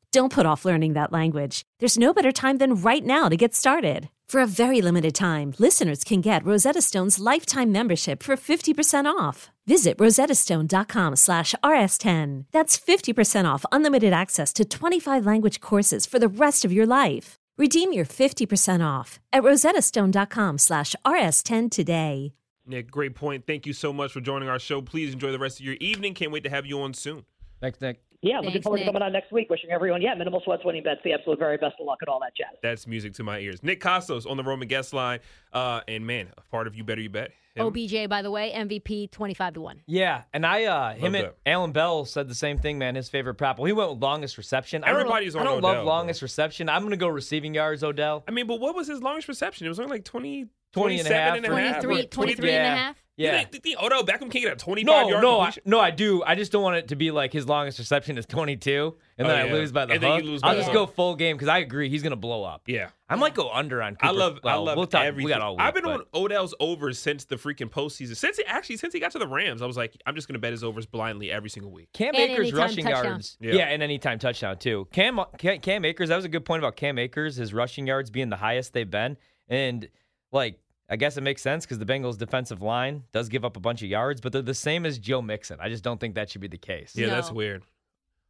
Don't 0.11 0.33
put 0.33 0.45
off 0.45 0.65
learning 0.65 0.93
that 0.93 1.13
language. 1.13 1.63
There's 1.79 1.97
no 1.97 2.13
better 2.13 2.33
time 2.33 2.57
than 2.57 2.75
right 2.75 3.05
now 3.05 3.29
to 3.29 3.37
get 3.37 3.55
started. 3.55 4.09
For 4.27 4.41
a 4.41 4.45
very 4.47 4.81
limited 4.81 5.15
time, 5.15 5.53
listeners 5.57 6.03
can 6.03 6.19
get 6.19 6.45
Rosetta 6.45 6.81
Stone's 6.81 7.17
lifetime 7.17 7.71
membership 7.71 8.21
for 8.21 8.35
50% 8.35 9.05
off. 9.05 9.49
Visit 9.67 9.97
rosettastone.com 9.97 11.15
slash 11.15 11.55
rs10. 11.63 12.45
That's 12.51 12.77
50% 12.77 13.45
off 13.45 13.65
unlimited 13.71 14.11
access 14.11 14.51
to 14.53 14.65
25 14.65 15.25
language 15.25 15.61
courses 15.61 16.05
for 16.05 16.19
the 16.19 16.27
rest 16.27 16.65
of 16.65 16.73
your 16.73 16.85
life. 16.85 17.35
Redeem 17.57 17.93
your 17.93 18.05
50% 18.05 18.85
off 18.85 19.19
at 19.31 19.43
rosettastone.com 19.43 20.57
slash 20.57 20.93
rs10 21.05 21.71
today. 21.71 22.33
Nick, 22.65 22.91
great 22.91 23.15
point. 23.15 23.47
Thank 23.47 23.65
you 23.65 23.73
so 23.73 23.93
much 23.93 24.11
for 24.11 24.19
joining 24.19 24.49
our 24.49 24.59
show. 24.59 24.81
Please 24.81 25.13
enjoy 25.13 25.31
the 25.31 25.39
rest 25.39 25.59
of 25.59 25.65
your 25.65 25.77
evening. 25.79 26.13
Can't 26.13 26.31
wait 26.31 26.43
to 26.43 26.49
have 26.49 26.65
you 26.65 26.81
on 26.81 26.93
soon. 26.93 27.23
Thanks, 27.61 27.79
Nick. 27.79 28.01
Yeah, 28.21 28.39
looking 28.39 28.61
forward 28.61 28.77
Nick. 28.77 28.85
to 28.85 28.91
coming 28.91 29.01
on 29.01 29.11
next 29.13 29.31
week. 29.31 29.49
Wishing 29.49 29.71
everyone, 29.71 30.01
yeah, 30.01 30.13
minimal 30.13 30.41
sweats, 30.43 30.63
winning 30.63 30.83
bets, 30.83 31.01
the 31.03 31.13
absolute 31.13 31.39
very 31.39 31.57
best 31.57 31.75
of 31.79 31.87
luck, 31.87 31.97
and 32.01 32.09
all 32.09 32.19
that 32.19 32.35
jazz. 32.37 32.55
That's 32.61 32.85
music 32.85 33.13
to 33.15 33.23
my 33.23 33.39
ears. 33.39 33.63
Nick 33.63 33.81
Kostos 33.81 34.29
on 34.29 34.37
the 34.37 34.43
Roman 34.43 34.67
guest 34.67 34.93
line. 34.93 35.19
Uh, 35.51 35.81
and 35.87 36.05
man, 36.05 36.27
a 36.37 36.41
part 36.51 36.67
of 36.67 36.75
You 36.75 36.83
Better 36.83 37.01
You 37.01 37.09
Bet. 37.09 37.31
Him. 37.55 37.65
OBJ, 37.65 38.07
by 38.07 38.21
the 38.21 38.31
way, 38.31 38.53
MVP 38.55 39.11
25 39.11 39.55
to 39.55 39.61
1. 39.61 39.81
Yeah, 39.85 40.21
and 40.33 40.45
I, 40.45 40.65
uh, 40.65 40.93
him 40.93 41.15
and. 41.15 41.31
Alan 41.45 41.73
Bell 41.73 42.05
said 42.05 42.29
the 42.29 42.35
same 42.35 42.57
thing, 42.57 42.77
man. 42.77 42.95
His 42.95 43.09
favorite 43.09 43.33
prop. 43.33 43.57
Well, 43.59 43.65
he 43.65 43.73
went 43.73 43.89
with 43.89 43.99
longest 44.01 44.37
reception. 44.37 44.85
I 44.85 44.91
don't, 44.91 45.01
Everybody's 45.01 45.35
I 45.35 45.39
don't 45.43 45.57
Odell, 45.57 45.61
love 45.61 45.75
bro. 45.77 45.85
longest 45.85 46.21
reception. 46.21 46.69
I'm 46.69 46.83
gonna 46.83 46.95
go 46.95 47.09
receiving 47.09 47.53
yards, 47.53 47.83
Odell. 47.83 48.23
I 48.25 48.31
mean, 48.31 48.47
but 48.47 48.61
what 48.61 48.73
was 48.73 48.87
his 48.87 49.01
longest 49.01 49.27
reception? 49.27 49.65
It 49.65 49.69
was 49.69 49.79
only 49.81 49.91
like 49.91 50.05
20, 50.05 50.45
20 50.73 50.99
and 50.99 51.07
a 51.07 51.13
half, 51.13 51.35
and 51.37 51.45
a 51.45 51.55
half, 51.55 51.81
23, 51.83 51.99
or 51.99 52.03
23 52.07 52.49
and 52.51 52.57
a 52.57 52.59
Yeah. 52.69 52.75
half. 52.75 53.03
Yeah. 53.17 53.31
You 53.33 53.37
think, 53.39 53.53
you 53.53 53.59
think 53.59 53.83
Odell 53.83 54.03
Beckham 54.03 54.31
can 54.31 54.41
get 54.41 54.53
a 54.53 54.55
25 54.55 54.85
No, 54.85 55.07
yard 55.09 55.21
no, 55.21 55.39
I, 55.41 55.53
no, 55.65 55.79
I 55.79 55.91
do. 55.91 56.23
I 56.23 56.33
just 56.33 56.51
don't 56.51 56.63
want 56.63 56.77
it 56.77 56.87
to 56.87 56.95
be 56.95 57.11
like 57.11 57.31
his 57.31 57.45
longest 57.47 57.77
reception 57.77 58.17
is 58.17 58.25
22, 58.25 58.95
and 59.17 59.27
Oh, 59.27 59.29
then 59.29 59.47
I 59.47 59.51
lose 59.51 59.71
by 59.71 59.85
the 59.85 59.93
And 59.93 60.01
then 60.01 60.09
you 60.11 60.15
hook. 60.15 60.25
lose 60.25 60.41
by 60.41 60.47
I'll 60.47 60.53
the 60.55 60.61
just 60.61 60.71
hook. 60.71 60.87
go 60.87 60.91
full 60.91 61.15
game 61.15 61.35
because 61.35 61.49
I 61.49 61.59
agree 61.59 61.87
he's 61.89 62.01
gonna 62.01 62.15
blow 62.15 62.43
up. 62.43 62.63
Yeah. 62.65 62.87
I 63.09 63.15
might 63.17 63.35
go 63.35 63.51
under 63.51 63.79
on. 63.83 63.93
Cooper. 63.95 64.05
I 64.07 64.09
love, 64.11 64.39
I 64.43 64.55
love 64.55 64.75
we'll 64.77 64.87
talk, 64.87 65.03
everything. 65.03 65.25
We 65.25 65.29
got 65.29 65.41
all 65.41 65.55
week, 65.55 65.61
I've 65.61 65.73
been 65.75 65.83
but- 65.83 66.07
on 66.13 66.23
Odell's 66.23 66.55
overs 66.59 66.97
since 66.97 67.25
the 67.25 67.35
freaking 67.35 67.69
postseason. 67.69 68.15
Since 68.15 68.37
he 68.37 68.45
actually 68.45 68.77
since 68.77 68.93
he 68.93 68.99
got 68.99 69.11
to 69.11 69.19
the 69.19 69.27
Rams, 69.27 69.61
I 69.61 69.67
was 69.67 69.77
like, 69.77 69.95
I'm 70.07 70.15
just 70.15 70.27
gonna 70.27 70.39
bet 70.39 70.51
his 70.53 70.63
overs 70.63 70.87
blindly 70.87 71.29
every 71.31 71.49
single 71.49 71.71
week. 71.71 71.89
Cam 71.93 72.15
And 72.15 72.31
Akers 72.31 72.53
rushing 72.53 72.85
touchdown. 72.85 73.03
yards. 73.05 73.37
Yeah. 73.39 73.53
Yeah. 73.53 73.65
and 73.65 73.83
anytime 73.83 74.17
touchdown 74.17 74.57
too. 74.57 74.87
Cam, 74.93 75.19
Cam 75.37 75.59
Cam 75.59 75.85
Akers, 75.85 76.09
that 76.09 76.15
was 76.15 76.25
a 76.25 76.29
good 76.29 76.45
point 76.45 76.61
about 76.61 76.75
Cam 76.75 76.97
Akers, 76.97 77.35
his 77.35 77.53
rushing 77.53 77.85
yards 77.85 78.09
being 78.09 78.29
the 78.29 78.37
highest 78.37 78.73
they've 78.73 78.89
been. 78.89 79.17
And 79.47 79.89
like 80.31 80.59
I 80.89 80.97
guess 80.97 81.15
it 81.15 81.21
makes 81.21 81.41
sense 81.41 81.65
because 81.65 81.79
the 81.79 81.85
Bengals 81.85 82.17
defensive 82.17 82.61
line 82.61 83.03
does 83.13 83.29
give 83.29 83.45
up 83.45 83.55
a 83.55 83.61
bunch 83.61 83.81
of 83.81 83.87
yards, 83.87 84.19
but 84.19 84.33
they're 84.33 84.41
the 84.41 84.53
same 84.53 84.85
as 84.85 84.99
Joe 84.99 85.21
Mixon. 85.21 85.57
I 85.61 85.69
just 85.69 85.83
don't 85.85 85.99
think 85.99 86.15
that 86.15 86.29
should 86.29 86.41
be 86.41 86.49
the 86.49 86.57
case. 86.57 86.93
Yeah, 86.95 87.07
that's 87.07 87.31
weird. 87.31 87.63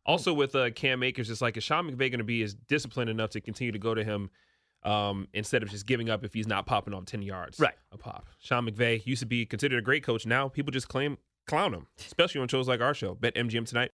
Also 0.06 0.32
with 0.34 0.56
uh, 0.56 0.70
Cam 0.72 1.02
Akers, 1.04 1.30
it's 1.32 1.42
like 1.42 1.58
is 1.58 1.64
Sean 1.64 1.90
McVay 1.90 1.98
going 2.12 2.20
to 2.20 2.24
be 2.24 2.44
as 2.44 2.54
disciplined 2.54 3.10
enough 3.10 3.32
to 3.32 3.42
continue 3.42 3.72
to 3.72 3.80
go 3.80 3.96
to 3.96 4.04
him 4.04 4.30
um, 4.84 5.28
instead 5.34 5.64
of 5.64 5.70
just 5.70 5.88
giving 5.88 6.10
up 6.10 6.24
if 6.24 6.34
he's 6.36 6.48
not 6.48 6.68
popping 6.68 6.94
off 6.94 7.06
ten 7.06 7.24
yards 7.24 7.60
Right. 7.60 7.74
a 7.92 7.98
pop? 7.98 8.28
Sean 8.40 8.68
McVay 8.70 9.04
used 9.08 9.22
to 9.22 9.26
be 9.28 9.46
considered 9.46 9.80
a 9.80 9.82
great 9.82 10.04
coach. 10.04 10.28
Now 10.28 10.48
people 10.48 10.72
just 10.72 10.88
claim 10.88 11.18
clown 11.48 11.74
him, 11.74 11.88
especially 12.00 12.42
on 12.42 12.48
shows 12.48 12.68
like 12.68 12.80
our 12.82 12.94
show. 12.94 13.16
Bet 13.16 13.34
MGM 13.34 13.68
tonight. 13.68 13.90